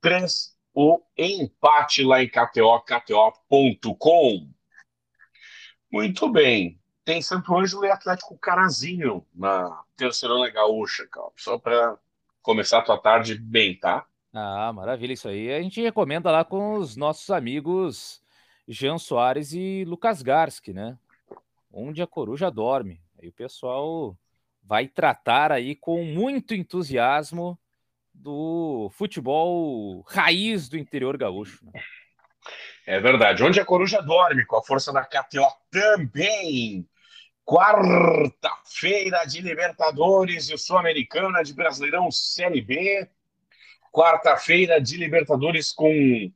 3 0.00 0.56
o 0.72 1.02
empate 1.18 2.02
lá 2.02 2.22
em 2.22 2.28
KTO, 2.28 2.80
KTO.com. 2.80 4.50
Muito 5.90 6.28
bem. 6.28 6.80
Tem 7.04 7.20
Santo 7.20 7.56
Ângelo 7.56 7.84
e 7.84 7.90
Atlético 7.90 8.38
Carazinho 8.38 9.26
na 9.34 9.82
Terceirona 9.96 10.48
Gaúcha. 10.48 11.08
Só 11.36 11.58
para 11.58 11.98
começar 12.40 12.78
a 12.78 12.82
tua 12.82 12.98
tarde 12.98 13.36
bem, 13.36 13.78
tá? 13.78 14.06
Ah, 14.32 14.72
maravilha 14.72 15.12
isso 15.12 15.28
aí. 15.28 15.52
A 15.52 15.60
gente 15.60 15.80
recomenda 15.80 16.30
lá 16.30 16.44
com 16.44 16.74
os 16.74 16.96
nossos 16.96 17.30
amigos 17.30 18.22
Jean 18.68 18.98
Soares 18.98 19.52
e 19.52 19.84
Lucas 19.84 20.22
Garski, 20.22 20.72
né? 20.72 20.96
Onde 21.72 22.00
a 22.02 22.06
coruja 22.06 22.50
dorme. 22.50 23.00
Aí 23.20 23.28
o 23.28 23.32
pessoal 23.32 24.16
vai 24.62 24.86
tratar 24.86 25.50
aí 25.50 25.74
com 25.74 26.04
muito 26.04 26.54
entusiasmo 26.54 27.58
do 28.14 28.88
futebol 28.92 30.02
raiz 30.08 30.68
do 30.68 30.78
interior 30.78 31.16
gaúcho. 31.16 31.64
Né? 31.66 31.80
É 32.86 33.00
verdade. 33.00 33.42
Onde 33.42 33.60
a 33.60 33.64
coruja 33.64 34.00
dorme, 34.00 34.46
com 34.46 34.56
a 34.56 34.62
força 34.62 34.92
da 34.92 35.04
KTO 35.04 35.46
também. 35.70 36.88
Quarta-feira 37.44 39.24
de 39.24 39.40
Libertadores 39.40 40.50
e 40.50 40.56
Sul-Americana 40.56 41.42
de 41.42 41.52
Brasileirão 41.52 42.10
Série 42.10 42.60
B. 42.60 43.08
Quarta-feira 43.90 44.80
de 44.80 44.96
Libertadores 44.96 45.72
com 45.72 46.32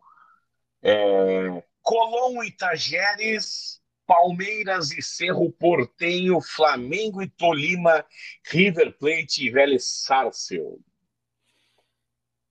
é, 0.83 1.63
Colom 1.83 2.43
e 2.43 2.51
Tajeres 2.51 3.81
Palmeiras 4.07 4.91
e 4.93 5.03
Cerro 5.03 5.51
Portenho, 5.51 6.41
Flamengo 6.41 7.23
e 7.23 7.29
Tolima, 7.29 8.05
River 8.47 8.97
Plate 8.99 9.47
e 9.47 9.51
Vélez 9.51 9.85
Sarsfield. 9.85 10.79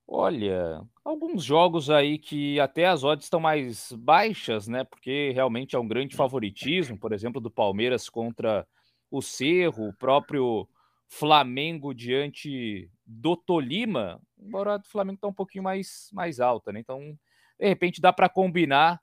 Olha, 0.08 0.82
alguns 1.04 1.44
jogos 1.44 1.90
aí 1.90 2.18
que 2.18 2.60
até 2.60 2.86
as 2.86 3.04
odds 3.04 3.26
estão 3.26 3.40
mais 3.40 3.92
baixas, 3.94 4.68
né? 4.68 4.84
Porque 4.84 5.32
realmente 5.34 5.76
é 5.76 5.80
um 5.80 5.88
grande 5.88 6.16
favoritismo, 6.16 6.98
por 6.98 7.14
exemplo, 7.14 7.40
do 7.40 7.50
Palmeiras 7.50 8.10
contra 8.10 8.68
o 9.10 9.22
Cerro, 9.22 9.88
o 9.88 9.94
próprio 9.94 10.68
Flamengo 11.08 11.94
diante 11.94 12.90
do 13.06 13.36
Tolima, 13.36 14.22
embora 14.40 14.78
o 14.78 14.90
Flamengo 14.90 15.16
está 15.16 15.28
um 15.28 15.34
pouquinho 15.34 15.64
mais, 15.64 16.10
mais 16.14 16.40
alta, 16.40 16.72
né? 16.72 16.80
Então, 16.80 17.18
de 17.60 17.68
repente 17.68 18.02
dá 18.02 18.14
para 18.14 18.30
combinar 18.30 19.02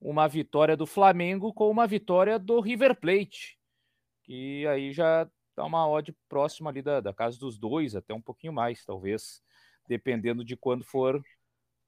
uma 0.00 0.28
vitória 0.28 0.76
do 0.76 0.86
Flamengo 0.86 1.52
com 1.52 1.70
uma 1.70 1.86
vitória 1.86 2.38
do 2.38 2.60
River 2.60 2.94
Plate, 2.98 3.58
que 4.22 4.66
aí 4.66 4.92
já 4.92 5.28
dá 5.56 5.64
uma 5.64 5.88
odd 5.88 6.14
próxima 6.28 6.70
ali 6.70 6.82
da, 6.82 7.00
da 7.00 7.12
casa 7.12 7.38
dos 7.38 7.58
dois, 7.58 7.96
até 7.96 8.12
um 8.12 8.20
pouquinho 8.20 8.52
mais, 8.52 8.84
talvez, 8.84 9.42
dependendo 9.88 10.44
de 10.44 10.56
quando 10.56 10.84
for 10.84 11.22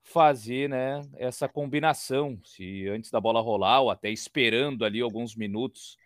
fazer 0.02 0.68
né, 0.68 1.02
essa 1.16 1.48
combinação, 1.48 2.40
se 2.44 2.88
antes 2.88 3.10
da 3.10 3.20
bola 3.20 3.40
rolar 3.40 3.80
ou 3.80 3.90
até 3.90 4.08
esperando 4.08 4.84
ali 4.84 5.00
alguns 5.00 5.34
minutos 5.34 5.98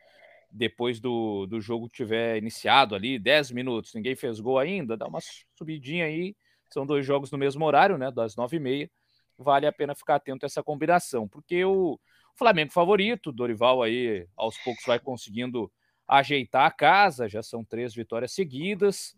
depois 0.50 1.00
do, 1.00 1.46
do 1.46 1.60
jogo 1.60 1.88
tiver 1.88 2.36
iniciado 2.38 2.94
ali, 2.94 3.18
10 3.18 3.52
minutos, 3.52 3.94
ninguém 3.94 4.16
fez 4.16 4.40
gol 4.40 4.58
ainda, 4.58 4.96
dá 4.96 5.06
uma 5.06 5.20
subidinha 5.56 6.06
aí, 6.06 6.34
são 6.68 6.84
dois 6.84 7.06
jogos 7.06 7.30
no 7.30 7.38
mesmo 7.38 7.64
horário, 7.64 7.96
né, 7.96 8.10
das 8.10 8.36
nove 8.36 8.56
e 8.56 8.60
meia, 8.60 8.90
vale 9.38 9.66
a 9.66 9.72
pena 9.72 9.94
ficar 9.94 10.16
atento 10.16 10.44
a 10.44 10.48
essa 10.48 10.62
combinação, 10.62 11.28
porque 11.28 11.64
o 11.64 11.98
Flamengo 12.36 12.72
favorito, 12.72 13.32
Dorival 13.32 13.82
aí 13.82 14.26
aos 14.36 14.56
poucos 14.58 14.84
vai 14.86 14.98
conseguindo 14.98 15.70
ajeitar 16.06 16.66
a 16.66 16.70
casa, 16.70 17.28
já 17.28 17.42
são 17.42 17.64
três 17.64 17.94
vitórias 17.94 18.32
seguidas, 18.32 19.16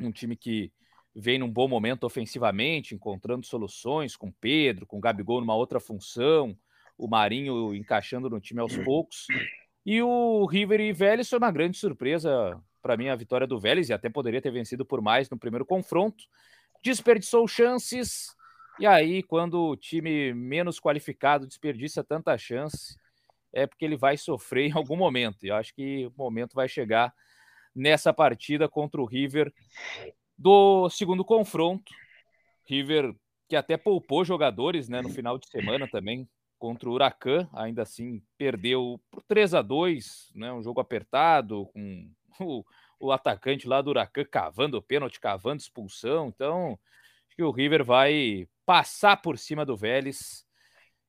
um 0.00 0.10
time 0.10 0.36
que 0.36 0.72
vem 1.14 1.38
num 1.38 1.50
bom 1.50 1.68
momento 1.68 2.04
ofensivamente, 2.04 2.94
encontrando 2.94 3.46
soluções 3.46 4.16
com 4.16 4.32
Pedro, 4.32 4.86
com 4.86 5.00
Gabigol 5.00 5.40
numa 5.40 5.54
outra 5.54 5.80
função, 5.80 6.56
o 6.96 7.08
Marinho 7.08 7.74
encaixando 7.74 8.28
no 8.28 8.40
time 8.40 8.60
aos 8.60 8.76
poucos. 8.78 9.26
E 9.84 10.02
o 10.02 10.46
River 10.46 10.80
e 10.80 10.92
Vélez 10.92 11.28
foi 11.28 11.38
uma 11.38 11.50
grande 11.50 11.78
surpresa 11.78 12.60
para 12.82 12.96
mim 12.96 13.08
a 13.08 13.16
vitória 13.16 13.46
do 13.46 13.58
Vélez 13.58 13.88
e 13.88 13.92
até 13.92 14.08
poderia 14.08 14.40
ter 14.40 14.50
vencido 14.50 14.84
por 14.84 15.00
mais 15.00 15.28
no 15.30 15.38
primeiro 15.38 15.64
confronto. 15.64 16.24
Desperdiçou 16.82 17.46
chances, 17.46 18.34
e 18.80 18.86
aí, 18.86 19.22
quando 19.22 19.60
o 19.60 19.76
time 19.76 20.32
menos 20.32 20.80
qualificado 20.80 21.46
desperdiça 21.46 22.02
tanta 22.02 22.38
chance, 22.38 22.98
é 23.52 23.66
porque 23.66 23.84
ele 23.84 23.94
vai 23.94 24.16
sofrer 24.16 24.70
em 24.70 24.72
algum 24.72 24.96
momento. 24.96 25.44
E 25.44 25.48
eu 25.48 25.56
acho 25.56 25.74
que 25.74 26.06
o 26.06 26.12
momento 26.16 26.54
vai 26.54 26.66
chegar 26.66 27.12
nessa 27.76 28.10
partida 28.10 28.70
contra 28.70 28.98
o 28.98 29.04
River 29.04 29.52
do 30.38 30.88
segundo 30.88 31.22
confronto. 31.22 31.92
River 32.64 33.14
que 33.50 33.54
até 33.54 33.76
poupou 33.76 34.24
jogadores 34.24 34.88
né, 34.88 35.02
no 35.02 35.10
final 35.10 35.36
de 35.36 35.46
semana 35.48 35.86
também 35.86 36.26
contra 36.60 36.90
o 36.90 36.92
Huracan, 36.92 37.48
ainda 37.54 37.82
assim 37.82 38.22
perdeu 38.36 39.00
por 39.10 39.22
3 39.22 39.54
a 39.54 39.62
2 39.62 40.30
né, 40.34 40.52
um 40.52 40.62
jogo 40.62 40.78
apertado, 40.78 41.66
com 41.72 42.12
o, 42.38 42.64
o 43.00 43.10
atacante 43.10 43.66
lá 43.66 43.80
do 43.80 43.90
Huracan 43.90 44.24
cavando 44.26 44.76
o 44.76 44.82
pênalti, 44.82 45.18
cavando 45.18 45.62
expulsão. 45.62 46.28
Então, 46.28 46.78
acho 47.26 47.34
que 47.34 47.42
o 47.42 47.50
River 47.50 47.82
vai 47.82 48.46
passar 48.66 49.16
por 49.16 49.38
cima 49.38 49.64
do 49.64 49.74
Vélez 49.76 50.46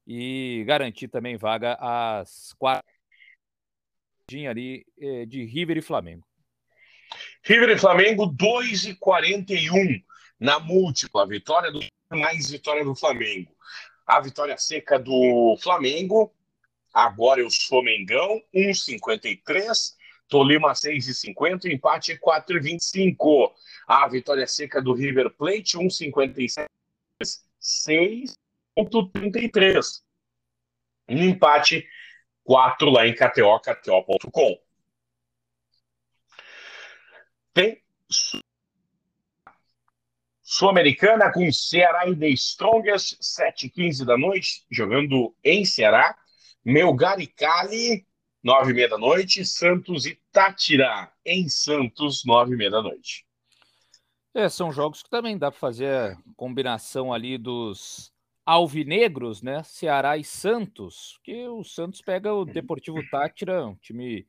e 0.08 0.63
garantir 0.65 1.10
também 1.10 1.36
vaga 1.36 1.77
às 1.79 2.53
quatro 2.53 2.89
ali 4.50 4.86
eh, 4.98 5.25
de 5.25 5.43
River 5.43 5.77
e 5.77 5.81
Flamengo. 5.81 6.25
River 7.43 7.72
e 7.72 7.77
Flamengo 7.77 8.25
2 8.25 8.86
e 8.86 8.96
41 8.96 10.01
na 10.39 10.58
múltipla 10.58 11.27
vitória 11.27 11.70
do 11.70 11.81
mais 12.10 12.50
vitória 12.50 12.86
do 12.86 12.96
Flamengo. 12.96 13.53
A 14.05 14.20
vitória 14.20 14.58
seca 14.58 15.00
do 15.00 15.58
Flamengo, 15.62 16.34
agora 16.93 17.41
eu 17.41 17.50
sou 17.50 17.84
Mengão, 17.84 18.41
1,53. 18.53 19.96
Tolima 20.27 20.72
6,50, 20.72 21.65
empate 21.65 22.17
4,25. 22.17 23.51
A 23.86 24.08
vitória 24.08 24.48
seca 24.48 24.81
do 24.81 24.93
River 24.93 25.29
Plate, 25.31 25.77
1,57. 25.77 26.67
6,33. 27.62 30.01
Um 31.10 31.24
empate, 31.24 31.86
4 32.46 32.89
lá 32.89 33.05
em 33.05 33.13
KTO, 33.13 33.60
KTO.com. 33.60 34.58
Tem 37.53 37.84
Sul-Americana 40.53 41.31
com 41.31 41.50
Ceará 41.50 42.10
e 42.10 42.13
The 42.13 42.27
Strongest, 42.31 43.17
7h15 43.22 44.03
da 44.03 44.17
noite, 44.17 44.65
jogando 44.70 45.34
em 45.41 45.63
Ceará. 45.63 46.13
Melgar 46.63 47.22
e 47.22 47.25
Cali, 47.25 48.05
9h30 48.46 48.89
da 48.89 48.98
noite. 48.98 49.46
Santos 49.46 50.05
e 50.05 50.20
Tátira, 50.29 51.10
em 51.25 51.48
Santos, 51.48 52.25
9h30 52.25 52.70
da 52.70 52.81
noite. 52.81 53.25
É, 54.34 54.50
são 54.50 54.74
jogos 54.74 55.01
que 55.01 55.10
também 55.10 55.38
dá 55.38 55.50
para 55.50 55.58
fazer 55.58 55.88
a 55.88 56.17
combinação 56.36 57.13
ali 57.13 57.38
dos 57.38 58.12
alvinegros, 58.46 59.41
né? 59.41 59.63
Ceará 59.63 60.17
e 60.17 60.24
Santos, 60.25 61.17
que 61.24 61.48
o 61.48 61.63
Santos 61.63 62.01
pega 62.01 62.34
o 62.34 62.43
Deportivo 62.43 63.01
Tátira, 63.10 63.67
um 63.67 63.75
time 63.75 64.27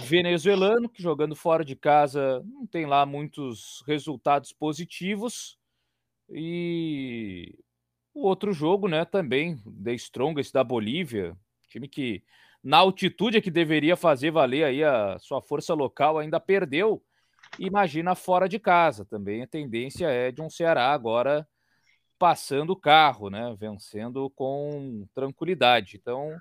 venezuelano 0.00 0.88
que 0.88 1.02
jogando 1.02 1.36
fora 1.36 1.64
de 1.64 1.76
casa 1.76 2.42
não 2.44 2.66
tem 2.66 2.86
lá 2.86 3.04
muitos 3.04 3.82
resultados 3.86 4.52
positivos. 4.52 5.58
E 6.30 7.58
o 8.12 8.26
outro 8.26 8.52
jogo, 8.52 8.88
né, 8.88 9.04
também, 9.04 9.58
The 9.82 9.94
Strongest 9.94 10.52
da 10.52 10.64
Bolívia, 10.64 11.36
time 11.68 11.88
que 11.88 12.22
na 12.62 12.78
altitude 12.78 13.36
é 13.36 13.40
que 13.40 13.50
deveria 13.50 13.96
fazer 13.96 14.30
valer 14.30 14.64
aí 14.64 14.82
a 14.82 15.18
sua 15.18 15.42
força 15.42 15.74
local, 15.74 16.18
ainda 16.18 16.40
perdeu 16.40 17.02
Imagina 17.58 18.14
fora 18.14 18.48
de 18.48 18.58
casa 18.58 19.04
também. 19.04 19.42
A 19.42 19.46
tendência 19.46 20.06
é 20.06 20.32
de 20.32 20.42
um 20.42 20.50
Ceará 20.50 20.92
agora 20.92 21.46
passando 22.18 22.70
o 22.70 22.76
carro, 22.76 23.30
né? 23.30 23.54
Vencendo 23.58 24.30
com 24.30 25.06
tranquilidade. 25.14 25.96
Então, 25.96 26.36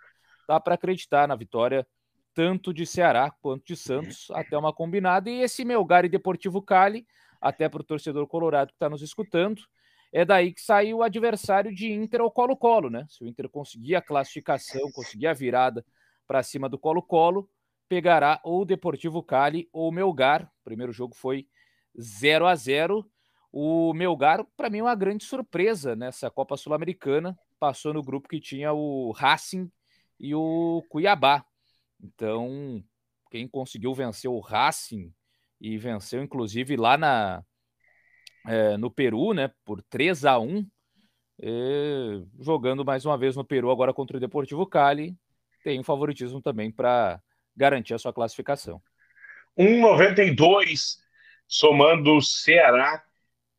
dá 0.47 0.59
para 0.59 0.75
acreditar 0.75 1.27
na 1.27 1.35
vitória 1.35 1.85
tanto 2.33 2.73
de 2.73 2.85
Ceará 2.85 3.31
quanto 3.41 3.65
de 3.65 3.75
Santos, 3.75 4.27
até 4.31 4.57
uma 4.57 4.73
combinada. 4.73 5.29
E 5.29 5.41
esse 5.41 5.63
Melgar 5.63 6.05
e 6.05 6.09
Deportivo 6.09 6.61
Cali, 6.61 7.05
até 7.39 7.69
para 7.69 7.81
o 7.81 7.85
torcedor 7.85 8.27
colorado 8.27 8.69
que 8.69 8.75
está 8.75 8.89
nos 8.89 9.01
escutando, 9.01 9.61
é 10.11 10.23
daí 10.23 10.53
que 10.53 10.61
saiu 10.61 10.97
o 10.97 11.03
adversário 11.03 11.73
de 11.73 11.91
Inter 11.91 12.21
ou 12.21 12.31
Colo-Colo, 12.31 12.89
né? 12.89 13.05
Se 13.09 13.23
o 13.23 13.27
Inter 13.27 13.49
conseguir 13.49 13.95
a 13.95 14.01
classificação, 14.01 14.91
conseguir 14.91 15.27
a 15.27 15.33
virada 15.33 15.83
para 16.27 16.43
cima 16.43 16.69
do 16.69 16.77
Colo-Colo, 16.77 17.49
pegará 17.89 18.39
ou 18.43 18.61
o 18.61 18.65
Deportivo 18.65 19.21
Cali 19.23 19.67
ou 19.73 19.89
o 19.89 19.91
Melgar. 19.91 20.43
O 20.43 20.63
primeiro 20.63 20.91
jogo 20.91 21.15
foi 21.15 21.47
0 21.99 22.45
a 22.45 22.55
0 22.55 23.05
O 23.51 23.93
Melgar, 23.93 24.45
para 24.55 24.69
mim, 24.69 24.79
é 24.79 24.83
uma 24.83 24.95
grande 24.95 25.25
surpresa 25.25 25.95
nessa 25.95 26.29
Copa 26.29 26.57
Sul-Americana. 26.57 27.37
Passou 27.59 27.93
no 27.93 28.01
grupo 28.01 28.29
que 28.29 28.39
tinha 28.39 28.71
o 28.71 29.11
Racing 29.11 29.71
e 30.19 30.33
o 30.35 30.83
Cuiabá. 30.89 31.45
Então, 32.03 32.83
quem 33.31 33.47
conseguiu 33.47 33.93
vencer 33.93 34.29
o 34.29 34.39
Racing 34.39 35.13
e 35.59 35.77
venceu, 35.77 36.21
inclusive, 36.21 36.75
lá 36.75 36.97
na, 36.97 37.43
é, 38.45 38.75
no 38.75 38.91
Peru, 38.91 39.33
né, 39.33 39.49
por 39.63 39.81
3 39.83 40.25
a 40.25 40.37
1 40.37 40.67
é, 41.41 42.21
jogando 42.39 42.85
mais 42.85 43.05
uma 43.05 43.17
vez 43.17 43.35
no 43.35 43.43
Peru 43.43 43.71
agora 43.71 43.93
contra 43.93 44.17
o 44.17 44.19
Deportivo 44.19 44.67
Cali, 44.67 45.17
tem 45.63 45.79
um 45.79 45.83
favoritismo 45.83 46.41
também 46.41 46.69
para 46.69 47.21
garantir 47.55 47.93
a 47.93 47.97
sua 47.97 48.13
classificação. 48.13 48.81
1,92 49.57 50.97
somando 51.47 52.21
Ceará 52.21 53.03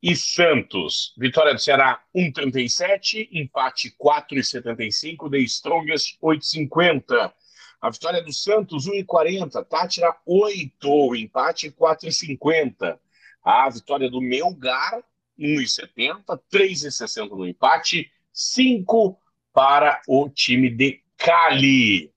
e 0.02 0.14
Santos. 0.14 1.14
Vitória 1.16 1.54
do 1.54 1.60
Ceará 1.60 2.02
1,37, 2.14 3.28
empate 3.32 3.94
4,75, 3.98 5.30
The 5.30 5.38
Strongest 5.38 6.18
8,50. 6.22 7.32
A 7.84 7.90
vitória 7.90 8.22
do 8.22 8.32
Santos 8.32 8.88
1,40, 8.88 9.62
Tátira 9.66 10.16
8, 10.24 11.16
empate 11.16 11.70
4,50. 11.70 12.98
A 13.44 13.68
vitória 13.68 14.10
do 14.10 14.22
Melgar 14.22 15.04
1,70, 15.38 16.24
3,60 16.50 17.28
no 17.28 17.46
empate, 17.46 18.10
5 18.32 19.20
para 19.52 20.00
o 20.08 20.30
time 20.30 20.70
de 20.70 21.02
Cali. 21.18 22.10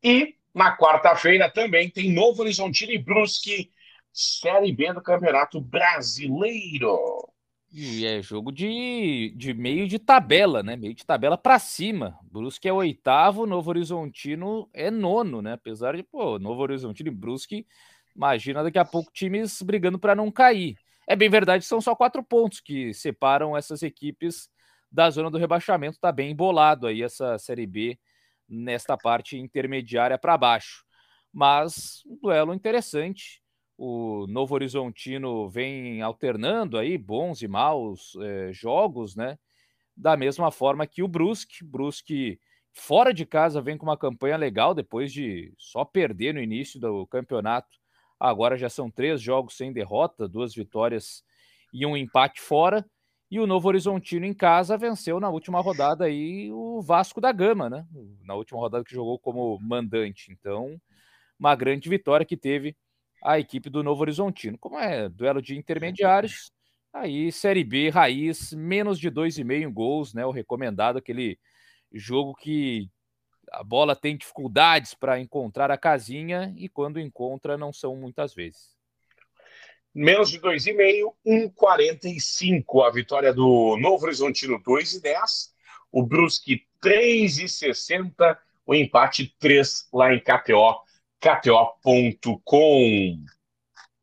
E 0.00 0.36
na 0.54 0.76
quarta-feira 0.76 1.50
também 1.50 1.90
tem 1.90 2.12
Novo 2.12 2.42
Horizontino 2.42 2.92
e 2.92 2.98
Brusque, 2.98 3.72
Série 4.12 4.70
B 4.70 4.92
do 4.92 5.02
Campeonato 5.02 5.60
Brasileiro. 5.60 7.33
E 7.76 8.06
é 8.06 8.22
jogo 8.22 8.52
de, 8.52 9.34
de 9.36 9.52
meio 9.52 9.88
de 9.88 9.98
tabela, 9.98 10.62
né? 10.62 10.76
Meio 10.76 10.94
de 10.94 11.04
tabela 11.04 11.36
para 11.36 11.58
cima. 11.58 12.16
Brusque 12.22 12.68
é 12.68 12.72
oitavo, 12.72 13.46
Novo 13.46 13.68
Horizontino 13.68 14.70
é 14.72 14.92
nono, 14.92 15.42
né? 15.42 15.54
Apesar 15.54 15.96
de, 15.96 16.04
pô, 16.04 16.38
Novo 16.38 16.62
Horizontino 16.62 17.08
e 17.08 17.12
Brusque, 17.12 17.66
imagina 18.14 18.62
daqui 18.62 18.78
a 18.78 18.84
pouco 18.84 19.10
times 19.12 19.60
brigando 19.60 19.98
para 19.98 20.14
não 20.14 20.30
cair. 20.30 20.76
É 21.04 21.16
bem 21.16 21.28
verdade, 21.28 21.64
são 21.64 21.80
só 21.80 21.96
quatro 21.96 22.22
pontos 22.22 22.60
que 22.60 22.94
separam 22.94 23.56
essas 23.56 23.82
equipes 23.82 24.48
da 24.88 25.10
zona 25.10 25.28
do 25.28 25.36
rebaixamento. 25.36 25.98
Tá 25.98 26.12
bem 26.12 26.30
embolado 26.30 26.86
aí 26.86 27.02
essa 27.02 27.36
Série 27.38 27.66
B 27.66 27.98
nesta 28.48 28.96
parte 28.96 29.36
intermediária 29.36 30.16
para 30.16 30.38
baixo. 30.38 30.84
Mas 31.32 32.04
um 32.06 32.16
duelo 32.22 32.54
interessante. 32.54 33.42
O 33.76 34.26
Novo 34.28 34.54
Horizontino 34.54 35.48
vem 35.48 36.00
alternando 36.00 36.78
aí 36.78 36.96
bons 36.96 37.42
e 37.42 37.48
maus 37.48 38.16
é, 38.20 38.52
jogos, 38.52 39.16
né? 39.16 39.38
Da 39.96 40.16
mesma 40.16 40.50
forma 40.50 40.86
que 40.86 41.02
o 41.02 41.08
Brusque. 41.08 41.64
Brusque 41.64 42.38
fora 42.72 43.14
de 43.14 43.24
casa 43.24 43.60
vem 43.60 43.76
com 43.78 43.86
uma 43.86 43.96
campanha 43.96 44.36
legal 44.36 44.74
depois 44.74 45.12
de 45.12 45.52
só 45.56 45.84
perder 45.84 46.34
no 46.34 46.40
início 46.40 46.80
do 46.80 47.06
campeonato. 47.06 47.78
Agora 48.18 48.56
já 48.56 48.68
são 48.68 48.90
três 48.90 49.20
jogos 49.20 49.56
sem 49.56 49.72
derrota, 49.72 50.28
duas 50.28 50.54
vitórias 50.54 51.24
e 51.72 51.84
um 51.86 51.96
empate 51.96 52.40
fora. 52.40 52.84
E 53.30 53.40
o 53.40 53.46
Novo 53.46 53.66
Horizontino 53.68 54.24
em 54.24 54.34
casa 54.34 54.76
venceu 54.76 55.18
na 55.18 55.28
última 55.28 55.60
rodada 55.60 56.04
aí 56.04 56.52
o 56.52 56.80
Vasco 56.80 57.20
da 57.20 57.32
Gama, 57.32 57.68
né? 57.68 57.86
Na 58.22 58.34
última 58.34 58.60
rodada 58.60 58.84
que 58.84 58.94
jogou 58.94 59.18
como 59.18 59.58
mandante. 59.60 60.30
Então, 60.30 60.80
uma 61.38 61.56
grande 61.56 61.88
vitória 61.88 62.24
que 62.24 62.36
teve 62.36 62.76
a 63.24 63.38
equipe 63.38 63.70
do 63.70 63.82
Novo 63.82 64.02
Horizontino. 64.02 64.58
Como 64.58 64.78
é 64.78 65.08
duelo 65.08 65.40
de 65.40 65.56
intermediários, 65.56 66.52
aí 66.92 67.32
Série 67.32 67.64
B, 67.64 67.88
raiz, 67.88 68.52
menos 68.52 68.98
de 69.00 69.10
2,5 69.10 69.72
gols, 69.72 70.12
né? 70.12 70.26
O 70.26 70.30
recomendado, 70.30 70.98
aquele 70.98 71.38
jogo 71.90 72.34
que 72.34 72.90
a 73.50 73.64
bola 73.64 73.96
tem 73.96 74.16
dificuldades 74.16 74.94
para 74.94 75.18
encontrar 75.18 75.70
a 75.70 75.78
casinha 75.78 76.52
e 76.56 76.68
quando 76.68 77.00
encontra 77.00 77.56
não 77.56 77.72
são 77.72 77.96
muitas 77.96 78.34
vezes. 78.34 78.74
Menos 79.94 80.28
de 80.28 80.40
2,5, 80.40 81.14
1,45 81.24 82.86
a 82.86 82.90
vitória 82.90 83.32
do 83.32 83.76
Novo 83.78 84.04
Horizontino 84.04 84.60
2,10, 84.60 85.52
o 85.92 86.02
Brusque 86.02 86.66
3,60, 86.82 88.36
o 88.66 88.74
empate 88.74 89.34
3 89.38 89.88
lá 89.92 90.12
em 90.12 90.18
KTO, 90.18 90.83
KTO.com. 91.24 93.24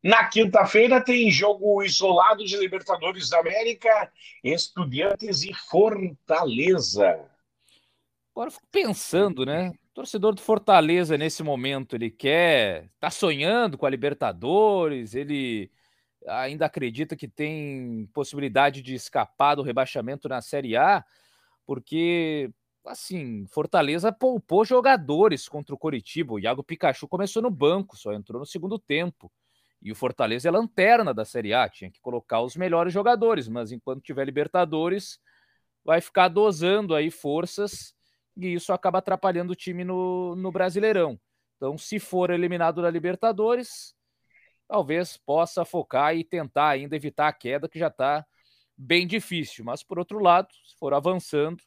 Na 0.03 0.27
quinta-feira 0.27 0.99
tem 0.99 1.29
jogo 1.29 1.84
isolado 1.84 2.43
de 2.43 2.57
Libertadores 2.57 3.29
da 3.29 3.39
América, 3.39 4.12
Estudiantes 4.43 5.43
e 5.43 5.53
Fortaleza. 5.53 7.23
Agora 8.31 8.47
eu 8.47 8.51
fico 8.51 8.65
pensando, 8.71 9.45
né? 9.45 9.69
O 9.69 9.93
torcedor 9.93 10.34
do 10.34 10.41
Fortaleza 10.41 11.15
nesse 11.15 11.43
momento, 11.43 11.95
ele 11.95 12.10
quer, 12.10 12.89
tá 12.99 13.12
sonhando 13.12 13.77
com 13.77 13.86
a 13.86 13.89
Libertadores, 13.91 15.13
ele 15.13 15.69
ainda 16.27 16.65
acredita 16.65 17.15
que 17.15 17.27
tem 17.27 18.10
possibilidade 18.13 18.81
de 18.81 18.95
escapar 18.95 19.53
do 19.53 19.62
rebaixamento 19.62 20.27
na 20.27 20.41
Série 20.41 20.75
A, 20.75 21.05
porque 21.67 22.49
assim, 22.86 23.46
Fortaleza 23.48 24.12
poupou 24.12 24.65
jogadores 24.65 25.48
contra 25.48 25.74
o 25.74 25.78
Coritiba. 25.78 26.34
O 26.34 26.39
Iago 26.39 26.63
Pikachu 26.63 27.08
começou 27.08 27.41
no 27.41 27.50
banco, 27.50 27.98
só 27.98 28.13
entrou 28.13 28.39
no 28.39 28.46
segundo 28.46 28.80
tempo. 28.80 29.32
E 29.82 29.91
o 29.91 29.96
Fortaleza 29.96 30.48
é 30.48 30.52
lanterna 30.52 31.13
da 31.13 31.26
Série 31.26 31.54
A, 31.54 31.67
tinha 31.67 31.89
que 31.89 32.00
colocar 32.00 32.41
os 32.41 32.56
melhores 32.56 32.94
jogadores, 32.94 33.48
mas 33.48 33.72
enquanto 33.72 34.04
tiver 34.04 34.26
Libertadores, 34.26 35.20
vai 35.84 36.00
ficar 36.00 36.28
dosando 36.28 36.94
aí 36.94 37.10
forças 37.10 37.96
e 38.38 38.54
isso 38.54 38.72
acaba 38.72 39.00
atrapalhando 39.00 39.54
o 39.54 39.56
time 39.56 39.84
no, 39.84 40.36
no 40.36 40.52
Brasileirão. 40.52 41.20
Então, 41.58 41.78
se 41.78 42.00
for 42.00 42.30
eliminado 42.30 42.82
da 42.82 42.89
Libertadores, 42.89 43.96
talvez 44.67 45.17
possa 45.17 45.65
focar 45.65 46.15
e 46.15 46.24
tentar 46.24 46.70
ainda 46.70 46.96
evitar 46.96 47.28
a 47.28 47.34
queda, 47.34 47.67
que 47.67 47.80
já 47.80 47.88
está 47.88 48.26
bem 48.78 49.06
difícil. 49.06 49.65
Mas, 49.65 49.84
por 49.84 50.00
outro 50.00 50.20
lado, 50.20 50.48
se 50.65 50.76
for 50.78 50.94
avançando, 50.94 51.62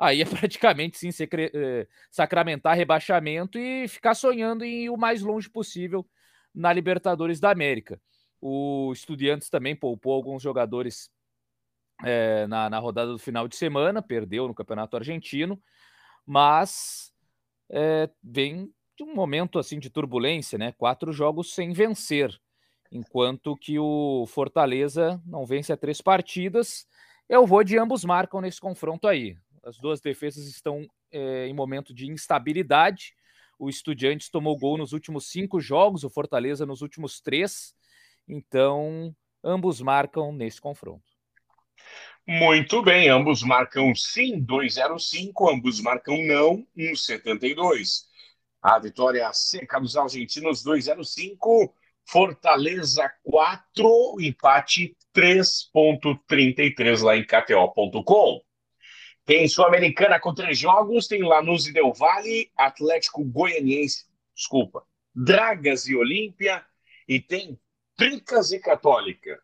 aí 0.00 0.22
é 0.22 0.24
praticamente 0.24 0.98
sim 0.98 1.10
eh, 1.32 1.86
sacramentar 2.10 2.76
rebaixamento 2.76 3.58
e 3.58 3.86
ficar 3.86 4.14
sonhando 4.14 4.64
em 4.64 4.84
ir 4.84 4.90
o 4.90 4.96
mais 4.96 5.22
longe 5.22 5.48
possível 5.48 6.06
na 6.54 6.72
Libertadores 6.72 7.38
da 7.38 7.50
América. 7.50 8.00
O 8.40 8.90
Estudiantes 8.92 9.50
também 9.50 9.76
poupou 9.76 10.14
alguns 10.14 10.42
jogadores 10.42 11.10
é, 12.02 12.46
na, 12.46 12.70
na 12.70 12.78
rodada 12.78 13.12
do 13.12 13.18
final 13.18 13.46
de 13.46 13.56
semana, 13.56 14.00
perdeu 14.02 14.48
no 14.48 14.54
Campeonato 14.54 14.96
Argentino, 14.96 15.60
mas 16.26 17.12
é, 17.70 18.10
vem 18.22 18.72
de 18.96 19.04
um 19.04 19.14
momento 19.14 19.58
assim 19.58 19.78
de 19.78 19.90
turbulência, 19.90 20.58
né? 20.58 20.72
Quatro 20.72 21.12
jogos 21.12 21.54
sem 21.54 21.72
vencer. 21.72 22.38
enquanto 22.92 23.56
que 23.56 23.78
o 23.78 24.26
Fortaleza 24.26 25.22
não 25.26 25.46
vence 25.46 25.72
a 25.72 25.76
três 25.76 26.00
partidas. 26.00 26.86
Eu 27.28 27.46
vou 27.46 27.62
de 27.64 27.78
ambos 27.78 28.04
marcam 28.04 28.40
nesse 28.40 28.60
confronto 28.60 29.06
aí. 29.08 29.36
As 29.62 29.78
duas 29.78 30.00
defesas 30.00 30.46
estão 30.46 30.86
é, 31.12 31.46
em 31.46 31.54
momento 31.54 31.92
de 31.92 32.10
instabilidade. 32.10 33.14
O 33.58 33.68
Estudiantes 33.68 34.30
tomou 34.30 34.56
gol 34.56 34.78
nos 34.78 34.92
últimos 34.92 35.28
cinco 35.28 35.60
jogos, 35.60 36.02
o 36.02 36.10
Fortaleza 36.10 36.64
nos 36.64 36.80
últimos 36.80 37.20
três. 37.20 37.74
Então, 38.26 39.14
ambos 39.44 39.80
marcam 39.80 40.32
nesse 40.32 40.60
confronto. 40.60 41.04
Muito 42.26 42.82
bem, 42.82 43.08
ambos 43.08 43.42
marcam 43.42 43.94
sim, 43.94 44.44
2,05, 44.44 45.52
ambos 45.52 45.80
marcam 45.80 46.22
não, 46.24 46.66
1,72. 46.76 48.04
A 48.62 48.78
vitória 48.78 49.30
seca 49.32 49.80
dos 49.80 49.96
argentinos, 49.96 50.62
2,05. 50.64 51.72
Fortaleza 52.06 53.10
4, 53.22 54.16
empate 54.20 54.96
3.33 55.14 57.02
lá 57.02 57.16
em 57.16 57.24
KTO.com. 57.24 58.40
Tem 59.30 59.46
Sul-Americana 59.46 60.18
com 60.18 60.34
três 60.34 60.58
jogos, 60.58 61.06
tem 61.06 61.22
Lanús 61.22 61.64
e 61.64 61.72
Del 61.72 61.92
Valle, 61.92 62.50
Atlético 62.56 63.22
Goianiense, 63.22 64.06
desculpa, 64.34 64.84
Dragas 65.14 65.86
e 65.86 65.94
Olímpia, 65.94 66.66
e 67.06 67.20
tem 67.20 67.56
Tricas 67.96 68.50
e 68.50 68.58
Católica. 68.58 69.40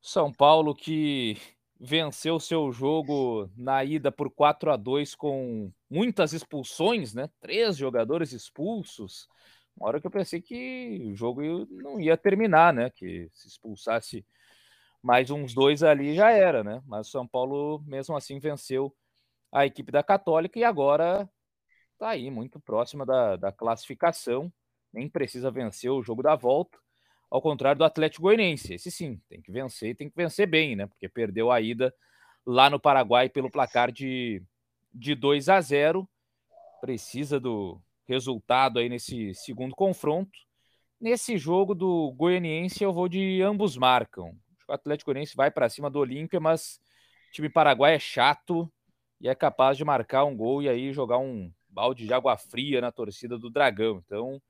São 0.00 0.32
Paulo 0.32 0.76
que 0.76 1.36
venceu 1.80 2.38
seu 2.38 2.70
jogo 2.70 3.50
na 3.56 3.84
ida 3.84 4.12
por 4.12 4.30
4 4.30 4.70
a 4.70 4.76
2 4.76 5.16
com 5.16 5.72
muitas 5.90 6.32
expulsões, 6.32 7.12
né? 7.12 7.28
Três 7.40 7.76
jogadores 7.76 8.30
expulsos. 8.30 9.26
Uma 9.76 9.88
hora 9.88 10.00
que 10.00 10.06
eu 10.06 10.10
pensei 10.10 10.40
que 10.40 11.02
o 11.10 11.16
jogo 11.16 11.66
não 11.68 11.98
ia 11.98 12.16
terminar, 12.16 12.72
né? 12.72 12.90
Que 12.90 13.28
se 13.32 13.48
expulsasse 13.48 14.24
mais 15.02 15.30
uns 15.30 15.54
dois 15.54 15.82
ali 15.82 16.14
já 16.14 16.30
era, 16.30 16.62
né? 16.62 16.82
Mas 16.86 17.08
o 17.08 17.10
São 17.10 17.26
Paulo, 17.26 17.82
mesmo 17.86 18.16
assim, 18.16 18.38
venceu 18.38 18.94
a 19.50 19.66
equipe 19.66 19.90
da 19.92 20.02
Católica 20.02 20.58
e 20.58 20.64
agora 20.64 21.28
tá 21.98 22.10
aí, 22.10 22.30
muito 22.30 22.60
próxima 22.60 23.04
da, 23.04 23.36
da 23.36 23.52
classificação. 23.52 24.52
Nem 24.92 25.08
precisa 25.08 25.50
vencer 25.50 25.90
o 25.90 26.02
jogo 26.02 26.22
da 26.22 26.36
volta, 26.36 26.78
ao 27.30 27.40
contrário 27.40 27.78
do 27.78 27.84
Atlético 27.84 28.22
Goianiense. 28.22 28.74
Esse 28.74 28.90
sim, 28.90 29.20
tem 29.28 29.40
que 29.40 29.50
vencer 29.50 29.90
e 29.90 29.94
tem 29.94 30.08
que 30.08 30.16
vencer 30.16 30.46
bem, 30.46 30.76
né? 30.76 30.86
Porque 30.86 31.08
perdeu 31.08 31.50
a 31.50 31.60
ida 31.60 31.94
lá 32.46 32.70
no 32.70 32.80
Paraguai 32.80 33.28
pelo 33.28 33.50
placar 33.50 33.90
de, 33.90 34.42
de 34.92 35.14
2 35.14 35.48
a 35.48 35.60
0. 35.60 36.08
Precisa 36.80 37.40
do, 37.40 37.80
resultado 38.06 38.78
aí 38.78 38.88
nesse 38.88 39.34
segundo 39.34 39.74
confronto. 39.74 40.38
Nesse 41.00 41.36
jogo 41.36 41.74
do 41.74 42.12
Goianiense, 42.12 42.84
eu 42.84 42.92
vou 42.92 43.08
de 43.08 43.42
ambos 43.42 43.76
marcam. 43.76 44.36
Atlético 44.72 45.10
Goianiense 45.10 45.36
vai 45.36 45.50
para 45.50 45.68
cima 45.68 45.90
do 45.90 45.98
Olímpia, 45.98 46.40
mas 46.40 46.80
o 47.28 47.32
time 47.32 47.48
paraguai 47.48 47.94
é 47.94 47.98
chato 47.98 48.70
e 49.20 49.28
é 49.28 49.34
capaz 49.34 49.76
de 49.76 49.84
marcar 49.84 50.24
um 50.24 50.36
gol 50.36 50.62
e 50.62 50.68
aí 50.68 50.92
jogar 50.92 51.18
um 51.18 51.52
balde 51.68 52.06
de 52.06 52.12
água 52.12 52.36
fria 52.36 52.80
na 52.80 52.90
torcida 52.90 53.38
do 53.38 53.50
Dragão. 53.50 54.02
Então, 54.04 54.40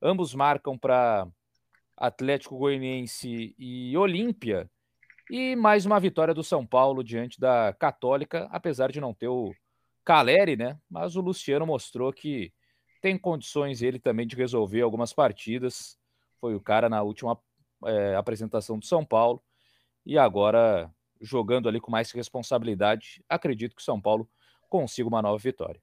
ambos 0.00 0.34
marcam 0.34 0.76
para 0.76 1.26
Atlético 1.96 2.58
Goianiense 2.58 3.54
e 3.58 3.96
Olímpia. 3.96 4.70
E 5.30 5.54
mais 5.54 5.86
uma 5.86 6.00
vitória 6.00 6.34
do 6.34 6.42
São 6.42 6.66
Paulo 6.66 7.04
diante 7.04 7.38
da 7.38 7.72
Católica, 7.78 8.48
apesar 8.50 8.90
de 8.90 9.00
não 9.00 9.14
ter 9.14 9.28
o 9.28 9.54
Caleri, 10.04 10.56
né? 10.56 10.78
Mas 10.88 11.14
o 11.16 11.20
Luciano 11.20 11.66
mostrou 11.66 12.12
que 12.12 12.52
tem 13.00 13.16
condições 13.16 13.80
ele 13.80 13.98
também 13.98 14.26
de 14.26 14.36
resolver 14.36 14.82
algumas 14.82 15.12
partidas. 15.12 15.96
Foi 16.40 16.54
o 16.54 16.60
cara 16.60 16.88
na 16.88 17.02
última 17.02 17.38
é, 17.86 18.16
apresentação 18.16 18.78
do 18.78 18.84
São 18.84 19.04
Paulo 19.04 19.42
e 20.04 20.18
agora 20.18 20.90
jogando 21.20 21.68
ali 21.68 21.80
com 21.80 21.90
mais 21.90 22.10
responsabilidade. 22.10 23.22
Acredito 23.28 23.76
que 23.76 23.82
São 23.82 24.00
Paulo 24.00 24.28
consiga 24.68 25.08
uma 25.08 25.22
nova 25.22 25.38
vitória. 25.38 25.80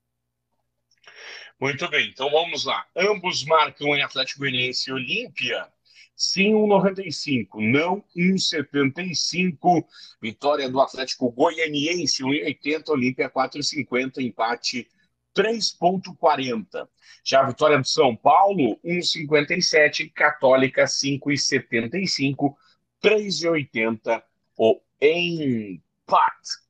Muito 1.59 1.87
bem, 1.89 2.09
então 2.09 2.29
vamos 2.29 2.65
lá. 2.65 2.85
Ambos 2.95 3.43
marcam 3.45 3.95
em 3.95 4.01
Atlético 4.01 4.41
Goianiense 4.41 4.89
e 4.89 4.93
Olímpia. 4.93 5.67
Sim, 6.15 6.53
1,95. 6.53 7.47
Não, 7.59 8.03
1,75. 8.15 9.85
Vitória 10.21 10.69
do 10.69 10.81
Atlético 10.81 11.31
Goianiense, 11.31 12.23
1,80. 12.23 12.89
Olímpia, 12.89 13.29
4,50. 13.29 14.17
Empate 14.19 14.87
3,40. 15.35 16.87
Já 17.23 17.41
a 17.41 17.47
vitória 17.47 17.77
do 17.77 17.87
São 17.87 18.15
Paulo, 18.15 18.79
1,57. 18.83 20.11
Católica, 20.11 20.85
5,75. 20.85 22.55
3,80 23.01 24.21
o 24.57 24.81
empate. 25.01 26.67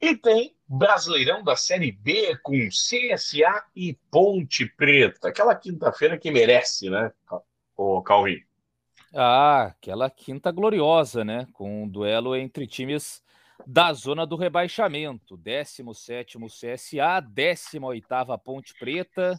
E 0.00 0.16
tem 0.16 0.54
Brasileirão 0.68 1.42
da 1.42 1.56
Série 1.56 1.92
B 1.92 2.36
com 2.42 2.68
CSA 2.68 3.64
e 3.74 3.94
Ponte 4.10 4.66
Preta. 4.66 5.28
Aquela 5.28 5.54
quinta-feira 5.54 6.18
que 6.18 6.30
merece, 6.30 6.90
né, 6.90 7.12
o 7.76 8.02
Calvin? 8.02 8.42
Ah, 9.14 9.66
aquela 9.66 10.10
quinta 10.10 10.50
gloriosa, 10.50 11.24
né? 11.24 11.46
Com 11.52 11.84
um 11.84 11.88
duelo 11.88 12.36
entre 12.36 12.66
times 12.66 13.22
da 13.66 13.92
zona 13.92 14.26
do 14.26 14.36
rebaixamento. 14.36 15.36
17 15.36 16.36
CSA, 16.46 17.20
18 17.20 18.38
Ponte 18.44 18.74
Preta. 18.78 19.38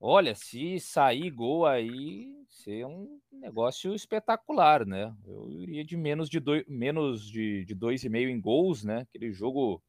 Olha, 0.00 0.34
se 0.34 0.78
sair 0.78 1.28
gol 1.30 1.66
aí, 1.66 2.32
ser 2.48 2.86
um 2.86 3.20
negócio 3.32 3.94
espetacular, 3.94 4.86
né? 4.86 5.12
Eu 5.26 5.50
iria 5.50 5.84
de 5.84 5.96
menos 5.96 6.30
de 6.30 6.38
dois, 6.38 6.64
menos 6.68 7.28
de, 7.28 7.64
de 7.64 7.74
dois 7.74 8.04
e 8.04 8.08
meio 8.08 8.30
em 8.30 8.40
gols, 8.40 8.84
né? 8.84 9.00
Aquele 9.00 9.32
jogo 9.32 9.82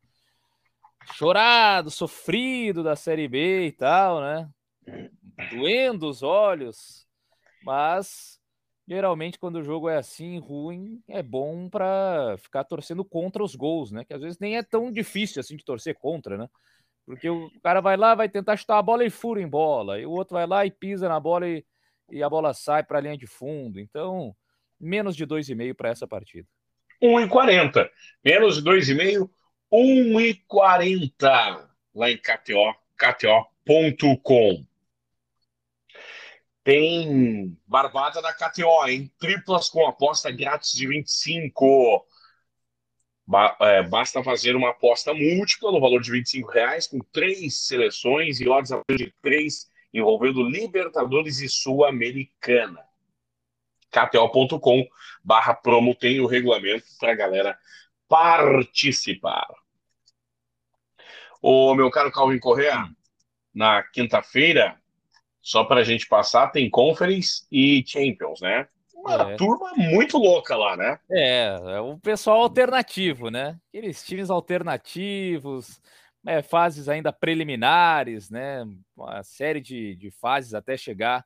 chorado, 1.14 1.92
sofrido 1.92 2.84
da 2.84 2.96
Série 2.96 3.28
B 3.28 3.68
e 3.68 3.72
tal, 3.72 4.20
né? 4.20 4.50
Doendo 5.52 6.10
os 6.10 6.24
olhos, 6.24 7.08
mas 7.62 8.40
geralmente 8.88 9.38
quando 9.38 9.58
o 9.58 9.64
jogo 9.64 9.88
é 9.90 9.98
assim 9.98 10.40
ruim, 10.40 11.04
é 11.08 11.22
bom 11.22 11.70
para 11.70 12.36
ficar 12.40 12.64
torcendo 12.64 13.06
contra 13.06 13.44
os 13.44 13.56
gols, 13.56 13.92
né? 13.92 14.04
Que 14.04 14.16
às 14.16 14.22
vezes 14.22 14.40
nem 14.40 14.58
é 14.58 14.64
tão 14.64 14.92
difícil 14.92 15.40
assim 15.40 15.56
de 15.56 15.64
torcer 15.64 15.96
contra, 15.96 16.36
né? 16.36 16.50
Porque 17.10 17.28
o 17.28 17.50
cara 17.64 17.82
vai 17.82 17.98
lá, 17.98 18.14
vai 18.14 18.30
tentar 18.30 18.56
chutar 18.56 18.78
a 18.78 18.84
bola 18.84 19.04
e 19.04 19.10
fura 19.10 19.42
em 19.42 19.48
bola, 19.48 20.00
e 20.00 20.06
o 20.06 20.12
outro 20.12 20.36
vai 20.36 20.46
lá 20.46 20.64
e 20.64 20.70
pisa 20.70 21.10
na 21.10 21.20
bola 21.20 21.50
e, 21.50 21.66
e 22.12 22.22
a 22.22 22.30
bola 22.30 22.54
sai 22.54 22.84
para 22.84 23.00
a 23.00 23.02
linha 23.02 23.18
de 23.18 23.26
fundo. 23.26 23.80
Então, 23.80 24.36
menos 24.80 25.16
de 25.16 25.26
2,5 25.26 25.74
para 25.74 25.90
essa 25.90 26.08
partida. 26.08 26.48
1,40. 27.02 27.90
Menos 28.24 28.58
de 28.58 28.70
2,5, 28.70 29.28
1,40 29.74 31.68
lá 31.96 32.12
em 32.12 32.18
KTO, 32.18 32.76
KTO.com. 32.96 34.64
Tem 36.64 37.58
barbada 37.66 38.22
da 38.22 38.32
KTO, 38.32 38.88
hein? 38.88 39.12
Triplas 39.18 39.68
com 39.68 39.88
aposta 39.88 40.30
grátis 40.30 40.74
de 40.74 40.86
25. 40.86 42.06
Ba 43.30 43.56
é, 43.60 43.84
basta 43.84 44.24
fazer 44.24 44.56
uma 44.56 44.72
aposta 44.72 45.14
múltipla 45.14 45.72
no 45.72 45.80
valor 45.80 46.02
de 46.02 46.10
25 46.10 46.50
reais, 46.50 46.88
com 46.88 46.98
três 46.98 47.68
seleções 47.68 48.42
e 48.42 48.50
odds 48.50 48.72
de 48.90 49.14
três, 49.22 49.70
envolvendo 49.94 50.42
Libertadores 50.42 51.40
e 51.40 51.48
Sul-Americana. 51.48 52.84
KTO.com 53.92 54.84
barra 55.24 55.54
promo 55.54 55.94
tem 55.94 56.20
o 56.20 56.26
regulamento 56.26 56.86
para 57.00 57.12
a 57.12 57.16
galera 57.16 57.60
participar. 58.08 59.48
O 61.40 61.76
meu 61.76 61.92
caro 61.92 62.12
Calvin 62.12 62.40
Correa, 62.40 62.90
na 63.54 63.84
quinta-feira, 63.84 64.82
só 65.40 65.64
para 65.64 65.82
a 65.82 65.84
gente 65.84 66.08
passar, 66.08 66.48
tem 66.48 66.68
Conference 66.68 67.46
e 67.52 67.84
Champions, 67.86 68.42
né? 68.42 68.68
Uma 69.02 69.32
é. 69.32 69.36
turma 69.36 69.72
muito 69.76 70.18
louca 70.18 70.56
lá, 70.56 70.76
né? 70.76 71.00
É, 71.10 71.56
é 71.56 71.80
o 71.80 71.98
pessoal 71.98 72.42
alternativo, 72.42 73.30
né? 73.30 73.58
Aqueles 73.70 74.04
times 74.04 74.30
alternativos, 74.30 75.82
é, 76.28 76.42
fases 76.42 76.90
ainda 76.90 77.14
preliminares, 77.14 78.30
né? 78.30 78.66
Uma 78.96 79.24
série 79.24 79.62
de, 79.62 79.96
de 79.96 80.12
fases 80.12 80.54
até 80.54 80.76
chegar 80.76 81.26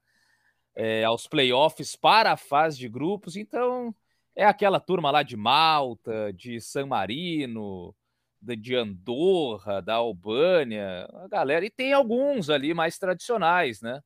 é, 0.76 1.04
aos 1.04 1.28
playoffs 1.28 1.96
para 1.96 2.32
a 2.34 2.38
fase 2.38 2.78
de 2.78 2.88
grupos. 2.88 3.36
Então, 3.36 3.94
é 4.36 4.46
aquela 4.46 4.80
turma 4.80 5.12
lá 5.12 5.24
de 5.24 5.36
Malta, 5.36 6.32
de 6.34 6.60
San 6.62 6.86
Marino, 6.86 7.96
de 8.42 8.76
Andorra, 8.76 9.82
da 9.82 9.96
Albânia, 9.96 11.08
a 11.14 11.28
galera. 11.28 11.66
E 11.66 11.70
tem 11.70 11.94
alguns 11.94 12.50
ali 12.50 12.74
mais 12.74 12.98
tradicionais, 12.98 13.82
né? 13.82 14.02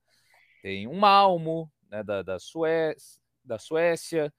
Tem 0.62 0.88
um 0.88 0.96
Malmo, 1.00 1.72
né, 1.90 2.04
da, 2.04 2.22
da, 2.22 2.40
Suécia, 2.40 3.22
da 3.48 3.58
Suécia, 3.58 4.32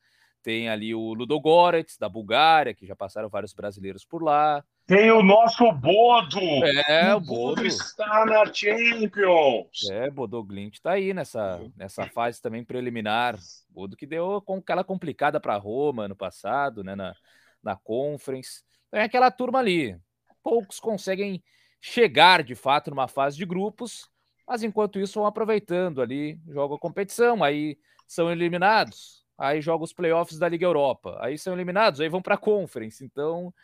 tem 0.42 0.68
ali 0.68 0.94
o 0.94 1.12
Ludogorets, 1.14 1.96
da 1.98 2.08
Bulgária, 2.08 2.74
que 2.74 2.86
já 2.86 2.94
passaram 2.94 3.28
vários 3.28 3.52
brasileiros 3.52 4.04
por 4.04 4.22
lá. 4.22 4.64
Tem 4.86 5.10
o 5.10 5.22
nosso 5.22 5.70
Bodo. 5.72 6.40
É, 6.88 7.14
o 7.14 7.20
Bodo. 7.20 7.56
Bodo 7.56 7.66
está 7.66 8.24
na 8.24 8.46
Champions. 8.52 9.90
É, 9.90 10.08
Bodo 10.10 10.42
Glint 10.42 10.74
está 10.74 10.92
aí 10.92 11.12
nessa, 11.12 11.60
nessa 11.76 12.06
fase 12.06 12.40
também 12.40 12.64
preliminar. 12.64 13.36
Bodo 13.68 13.96
que 13.96 14.06
deu 14.06 14.40
com 14.40 14.56
aquela 14.56 14.82
complicada 14.82 15.38
para 15.38 15.56
Roma 15.56 16.04
ano 16.04 16.16
passado, 16.16 16.82
né, 16.82 16.94
na, 16.94 17.14
na 17.62 17.76
Conference. 17.76 18.62
Então 18.86 19.00
é 19.00 19.04
aquela 19.04 19.30
turma 19.30 19.58
ali. 19.58 19.98
Poucos 20.42 20.80
conseguem 20.80 21.42
chegar 21.80 22.42
de 22.42 22.54
fato 22.54 22.90
numa 22.90 23.06
fase 23.08 23.36
de 23.36 23.44
grupos, 23.44 24.08
mas 24.46 24.62
enquanto 24.62 24.98
isso 24.98 25.20
vão 25.20 25.26
aproveitando 25.26 26.00
ali, 26.00 26.40
jogam 26.48 26.76
a 26.76 26.80
competição, 26.80 27.44
aí 27.44 27.76
são 28.08 28.32
eliminados, 28.32 29.24
aí 29.36 29.60
jogam 29.60 29.84
os 29.84 29.92
playoffs 29.92 30.38
da 30.38 30.48
Liga 30.48 30.64
Europa, 30.66 31.16
aí 31.20 31.38
são 31.38 31.52
eliminados, 31.52 32.00
aí 32.00 32.08
vão 32.08 32.22
para 32.22 32.34
a 32.34 32.38
Conference. 32.38 33.04
Então 33.04 33.54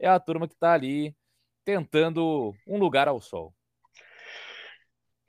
é 0.00 0.08
a 0.08 0.18
turma 0.18 0.48
que 0.48 0.54
está 0.54 0.72
ali 0.72 1.14
tentando 1.64 2.52
um 2.66 2.78
lugar 2.78 3.06
ao 3.06 3.20
sol. 3.20 3.54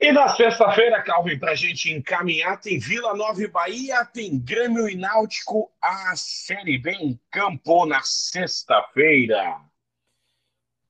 E 0.00 0.10
na 0.12 0.28
sexta-feira, 0.28 1.02
Calvin, 1.02 1.38
para 1.38 1.52
a 1.52 1.54
gente 1.54 1.90
encaminhar, 1.92 2.60
tem 2.60 2.78
Vila 2.78 3.14
Nova 3.14 3.40
e 3.40 3.46
Bahia, 3.46 4.04
tem 4.04 4.38
Grêmio 4.38 4.88
e 4.88 4.96
Náutico, 4.96 5.72
a 5.80 6.14
Série 6.16 6.76
B 6.76 6.90
em 6.90 7.20
campo 7.30 7.86
na 7.86 8.02
sexta-feira. 8.02 9.60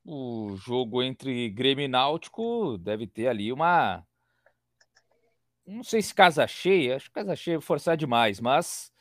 O 0.04 0.56
jogo 0.56 1.02
entre 1.02 1.48
Grêmio 1.50 1.84
e 1.84 1.88
Náutico 1.88 2.76
deve 2.78 3.06
ter 3.06 3.28
ali 3.28 3.52
uma. 3.52 4.04
Não 5.66 5.82
sei 5.82 6.02
se 6.02 6.14
casa 6.14 6.46
cheia, 6.46 6.96
acho 6.96 7.06
que 7.06 7.14
casa 7.14 7.34
cheia 7.34 7.56
é 7.56 7.60
forçar 7.60 7.96
demais, 7.96 8.38
mas 8.38 8.92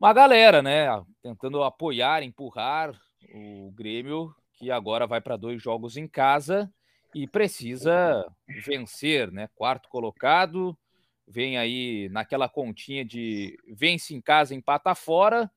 uma 0.00 0.12
galera, 0.12 0.60
né? 0.60 0.86
Tentando 1.22 1.62
apoiar, 1.62 2.22
empurrar 2.24 2.92
o 3.32 3.70
Grêmio, 3.72 4.34
que 4.54 4.70
agora 4.70 5.06
vai 5.06 5.20
para 5.20 5.36
dois 5.36 5.62
jogos 5.62 5.96
em 5.96 6.08
casa 6.08 6.72
e 7.14 7.26
precisa 7.26 8.26
vencer, 8.64 9.30
né? 9.30 9.48
Quarto 9.54 9.88
colocado, 9.88 10.76
vem 11.26 11.56
aí 11.56 12.08
naquela 12.10 12.48
continha 12.48 13.04
de 13.04 13.56
vence 13.68 14.14
em 14.14 14.20
casa, 14.20 14.54
empata 14.54 14.94
fora. 14.94 15.50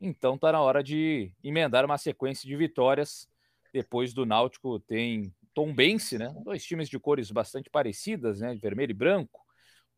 Então 0.00 0.36
tá 0.36 0.52
na 0.52 0.60
hora 0.60 0.82
de 0.82 1.32
emendar 1.42 1.84
uma 1.84 1.98
sequência 1.98 2.48
de 2.48 2.54
vitórias. 2.56 3.28
Depois 3.72 4.14
do 4.14 4.24
Náutico 4.24 4.78
tem 4.78 5.34
Tombense, 5.52 6.18
né? 6.18 6.34
Dois 6.44 6.64
times 6.64 6.88
de 6.88 6.98
cores 6.98 7.30
bastante 7.30 7.68
parecidas, 7.68 8.40
né? 8.40 8.54
Vermelho 8.54 8.90
e 8.90 8.94
branco, 8.94 9.45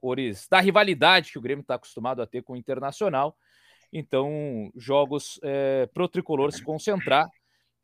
cores 0.01 0.47
da 0.49 0.61
rivalidade 0.61 1.33
que 1.33 1.39
o 1.39 1.43
Grêmio 1.43 1.63
está 1.63 1.75
acostumado 1.75 2.23
a 2.23 2.27
ter 2.27 2.43
com 2.43 2.55
o 2.55 2.57
Internacional. 2.57 3.37
Então, 3.93 4.71
jogos 4.77 5.41
é, 5.43 5.87
pro 5.87 6.09
tricolor 6.09 6.53
se 6.53 6.63
concentrar 6.63 7.27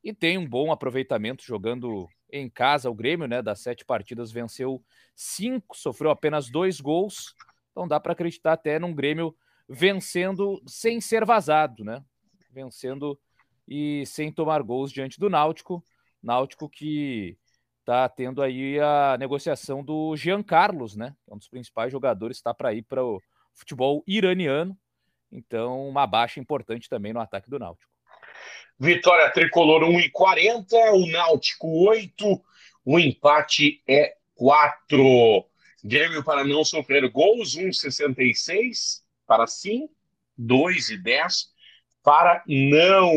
e 0.02 0.12
tem 0.12 0.36
um 0.36 0.46
bom 0.46 0.70
aproveitamento 0.70 1.42
jogando 1.42 2.06
em 2.30 2.48
casa 2.50 2.90
o 2.90 2.94
Grêmio, 2.94 3.26
né? 3.26 3.40
Das 3.40 3.60
sete 3.60 3.84
partidas 3.84 4.30
venceu 4.30 4.82
cinco, 5.14 5.76
sofreu 5.76 6.10
apenas 6.10 6.50
dois 6.50 6.80
gols. 6.80 7.34
Então 7.70 7.88
dá 7.88 7.98
para 7.98 8.12
acreditar 8.12 8.52
até 8.52 8.78
num 8.78 8.94
Grêmio 8.94 9.34
vencendo 9.68 10.60
sem 10.66 11.00
ser 11.00 11.24
vazado, 11.24 11.84
né? 11.84 12.04
Vencendo 12.50 13.18
e 13.66 14.04
sem 14.04 14.30
tomar 14.30 14.62
gols 14.62 14.92
diante 14.92 15.18
do 15.18 15.30
Náutico. 15.30 15.82
Náutico 16.22 16.68
que 16.68 17.38
está 17.84 18.08
tendo 18.08 18.42
aí 18.42 18.80
a 18.80 19.16
negociação 19.18 19.84
do 19.84 20.16
Jean 20.16 20.42
Carlos, 20.42 20.96
né? 20.96 21.14
É 21.28 21.34
um 21.34 21.36
dos 21.36 21.48
principais 21.48 21.92
jogadores, 21.92 22.38
está 22.38 22.54
para 22.54 22.72
ir 22.72 22.82
para 22.82 23.04
o 23.04 23.20
futebol 23.52 24.02
iraniano. 24.06 24.76
Então, 25.30 25.86
uma 25.86 26.06
baixa 26.06 26.40
importante 26.40 26.88
também 26.88 27.12
no 27.12 27.20
ataque 27.20 27.50
do 27.50 27.58
Náutico. 27.58 27.92
Vitória 28.78 29.30
tricolor 29.30 29.82
1,40, 29.82 30.92
o 30.94 31.06
Náutico 31.06 31.68
8, 31.86 32.42
o 32.84 32.98
empate 32.98 33.82
é 33.86 34.16
4. 34.34 35.44
Grêmio 35.84 36.24
para 36.24 36.42
não 36.42 36.64
sofrer 36.64 37.08
gols, 37.10 37.54
1,66 37.54 39.02
para 39.26 39.46
sim, 39.46 39.88
2,10 40.40 41.48
para 42.02 42.42
não. 42.46 43.12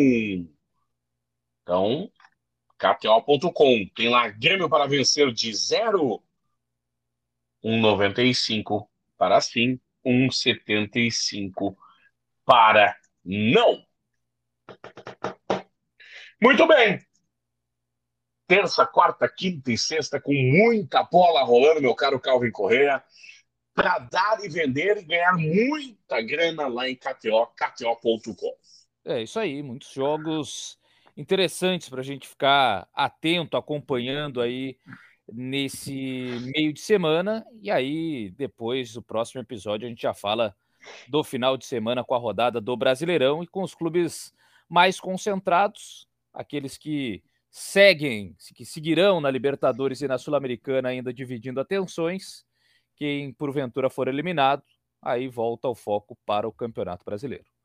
Então, 1.64 2.12
KTO.com 2.78 3.88
tem 3.96 4.10
lá 4.10 4.30
Grêmio 4.30 4.70
para 4.70 4.88
vencer 4.88 5.32
de 5.32 5.54
0, 5.54 6.22
1,95 7.64 8.88
para 9.18 9.42
sim, 9.42 9.80
1,75 10.06 11.76
para 12.46 12.96
não. 13.26 13.84
Muito 16.42 16.68
bem. 16.68 17.06
Terça, 18.48 18.86
quarta, 18.86 19.28
quinta 19.28 19.72
e 19.72 19.78
sexta, 19.78 20.22
com 20.22 20.32
muita 20.32 21.04
bola 21.04 21.44
rolando, 21.44 21.82
meu 21.82 21.94
caro 21.94 22.20
Calvin 22.20 22.52
Correa, 22.52 23.04
para 23.74 24.00
dar 24.00 24.42
e 24.44 24.48
vender 24.48 24.98
e 24.98 25.04
ganhar 25.04 25.34
muita 25.34 26.22
grana 26.22 26.68
lá 26.68 26.88
em 26.88 26.96
KTO, 26.96 27.48
KTO.com. 27.48 28.56
É 29.04 29.24
isso 29.24 29.38
aí, 29.40 29.62
muitos 29.62 29.92
jogos 29.92 30.80
interessantes 31.18 31.90
para 31.90 32.02
a 32.02 32.04
gente 32.04 32.28
ficar 32.28 32.88
atento, 32.94 33.58
acompanhando 33.58 34.40
aí 34.40 34.78
nesse 35.34 36.38
meio 36.56 36.72
de 36.72 36.80
semana. 36.80 37.44
E 37.62 37.72
aí, 37.72 38.30
depois 38.38 38.94
do 38.94 39.02
próximo 39.02 39.42
episódio, 39.42 39.88
a 39.88 39.90
gente 39.90 40.04
já 40.04 40.14
fala 40.14 40.56
do 41.10 41.24
final 41.24 41.58
de 41.58 41.66
semana 41.66 42.04
com 42.04 42.14
a 42.14 42.20
rodada 42.20 42.62
do 42.62 42.78
Brasileirão 42.78 43.44
e 43.44 43.48
com 43.48 43.64
os 43.64 43.74
clubes 43.74 44.32
mais 44.70 45.00
concentrados, 45.00 46.08
aqueles 46.34 46.78
que 46.78 47.24
seguem, 47.50 48.36
que 48.54 48.64
seguirão 48.64 49.20
na 49.20 49.32
Libertadores 49.32 50.02
e 50.02 50.08
na 50.08 50.18
Sul-Americana 50.18 50.90
ainda 50.90 51.12
dividindo 51.12 51.60
atenções. 51.60 52.46
Quem 52.96 53.34
porventura 53.34 53.90
for 53.90 54.08
eliminado, 54.08 54.64
aí 55.02 55.28
volta 55.28 55.68
o 55.68 55.76
foco 55.76 56.18
para 56.26 56.48
o 56.48 56.52
Campeonato 56.52 57.04
Brasileiro. 57.04 57.57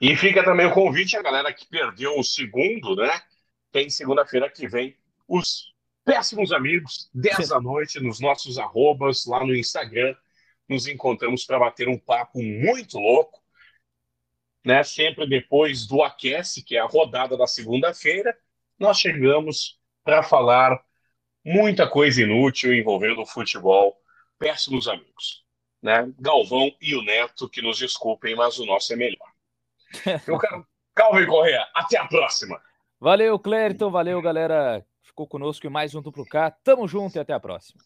E 0.00 0.16
fica 0.16 0.44
também 0.44 0.66
o 0.66 0.72
convite 0.72 1.16
a 1.16 1.22
galera 1.22 1.52
que 1.52 1.66
perdeu 1.66 2.18
o 2.18 2.24
segundo, 2.24 2.94
né? 2.96 3.20
Tem 3.72 3.90
segunda-feira 3.90 4.48
que 4.50 4.68
vem 4.68 4.96
os 5.26 5.74
péssimos 6.04 6.52
amigos, 6.52 7.10
10 7.12 7.48
da 7.48 7.60
noite, 7.60 8.00
nos 8.00 8.20
nossos 8.20 8.58
arrobas 8.58 9.26
lá 9.26 9.44
no 9.44 9.54
Instagram 9.54 10.14
nos 10.68 10.86
encontramos 10.86 11.44
para 11.44 11.58
bater 11.58 11.88
um 11.88 11.98
papo 11.98 12.42
muito 12.42 12.98
louco, 12.98 13.42
né? 14.64 14.84
Sempre 14.84 15.26
depois 15.26 15.86
do 15.86 16.02
aquece, 16.02 16.62
que 16.62 16.76
é 16.76 16.80
a 16.80 16.86
rodada 16.86 17.36
da 17.36 17.46
segunda-feira, 17.46 18.36
nós 18.78 18.98
chegamos 18.98 19.80
para 20.04 20.22
falar 20.22 20.78
muita 21.44 21.88
coisa 21.88 22.22
inútil 22.22 22.74
envolvendo 22.74 23.22
o 23.22 23.26
futebol. 23.26 23.98
Péssimos 24.38 24.86
amigos, 24.86 25.44
né? 25.82 26.12
Galvão 26.18 26.70
e 26.80 26.94
o 26.94 27.02
Neto, 27.02 27.48
que 27.48 27.62
nos 27.62 27.78
desculpem, 27.78 28.36
mas 28.36 28.58
o 28.58 28.66
nosso 28.66 28.92
é 28.92 28.96
melhor. 28.96 29.27
Eu 30.26 30.38
quero 30.38 30.66
Calvin 30.94 31.26
Correa, 31.26 31.64
até 31.74 31.98
a 31.98 32.06
próxima. 32.06 32.60
Valeu, 33.00 33.38
Clériton, 33.38 33.90
valeu, 33.90 34.20
galera. 34.20 34.84
Ficou 35.02 35.26
conosco 35.26 35.66
em 35.66 35.70
mais 35.70 35.94
um 35.94 36.02
Duplo 36.02 36.24
K. 36.26 36.50
Tamo 36.50 36.88
junto 36.88 37.16
e 37.16 37.20
até 37.20 37.32
a 37.32 37.40
próxima. 37.40 37.80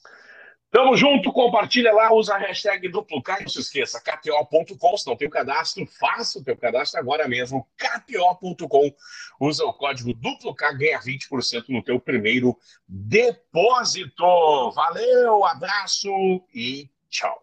Tamo 0.72 0.96
junto, 0.96 1.30
compartilha 1.30 1.92
lá, 1.92 2.10
usa 2.14 2.34
a 2.34 2.38
hashtag 2.38 2.88
DuploK 2.88 3.32
e 3.32 3.42
não 3.42 3.48
se 3.48 3.60
esqueça, 3.60 4.00
kto.com, 4.00 4.96
se 4.96 5.06
não 5.06 5.14
tem 5.14 5.28
o 5.28 5.30
cadastro, 5.30 5.86
faça 5.86 6.38
o 6.38 6.42
teu 6.42 6.56
cadastro 6.56 6.98
agora 6.98 7.28
mesmo, 7.28 7.68
kto.com, 7.76 8.90
usa 9.38 9.66
o 9.66 9.74
código 9.74 10.14
DuploK, 10.14 10.74
ganha 10.78 10.98
20% 10.98 11.64
no 11.68 11.82
teu 11.82 12.00
primeiro 12.00 12.56
depósito. 12.88 14.70
Valeu, 14.70 15.44
abraço 15.44 16.08
e 16.54 16.88
tchau. 17.10 17.38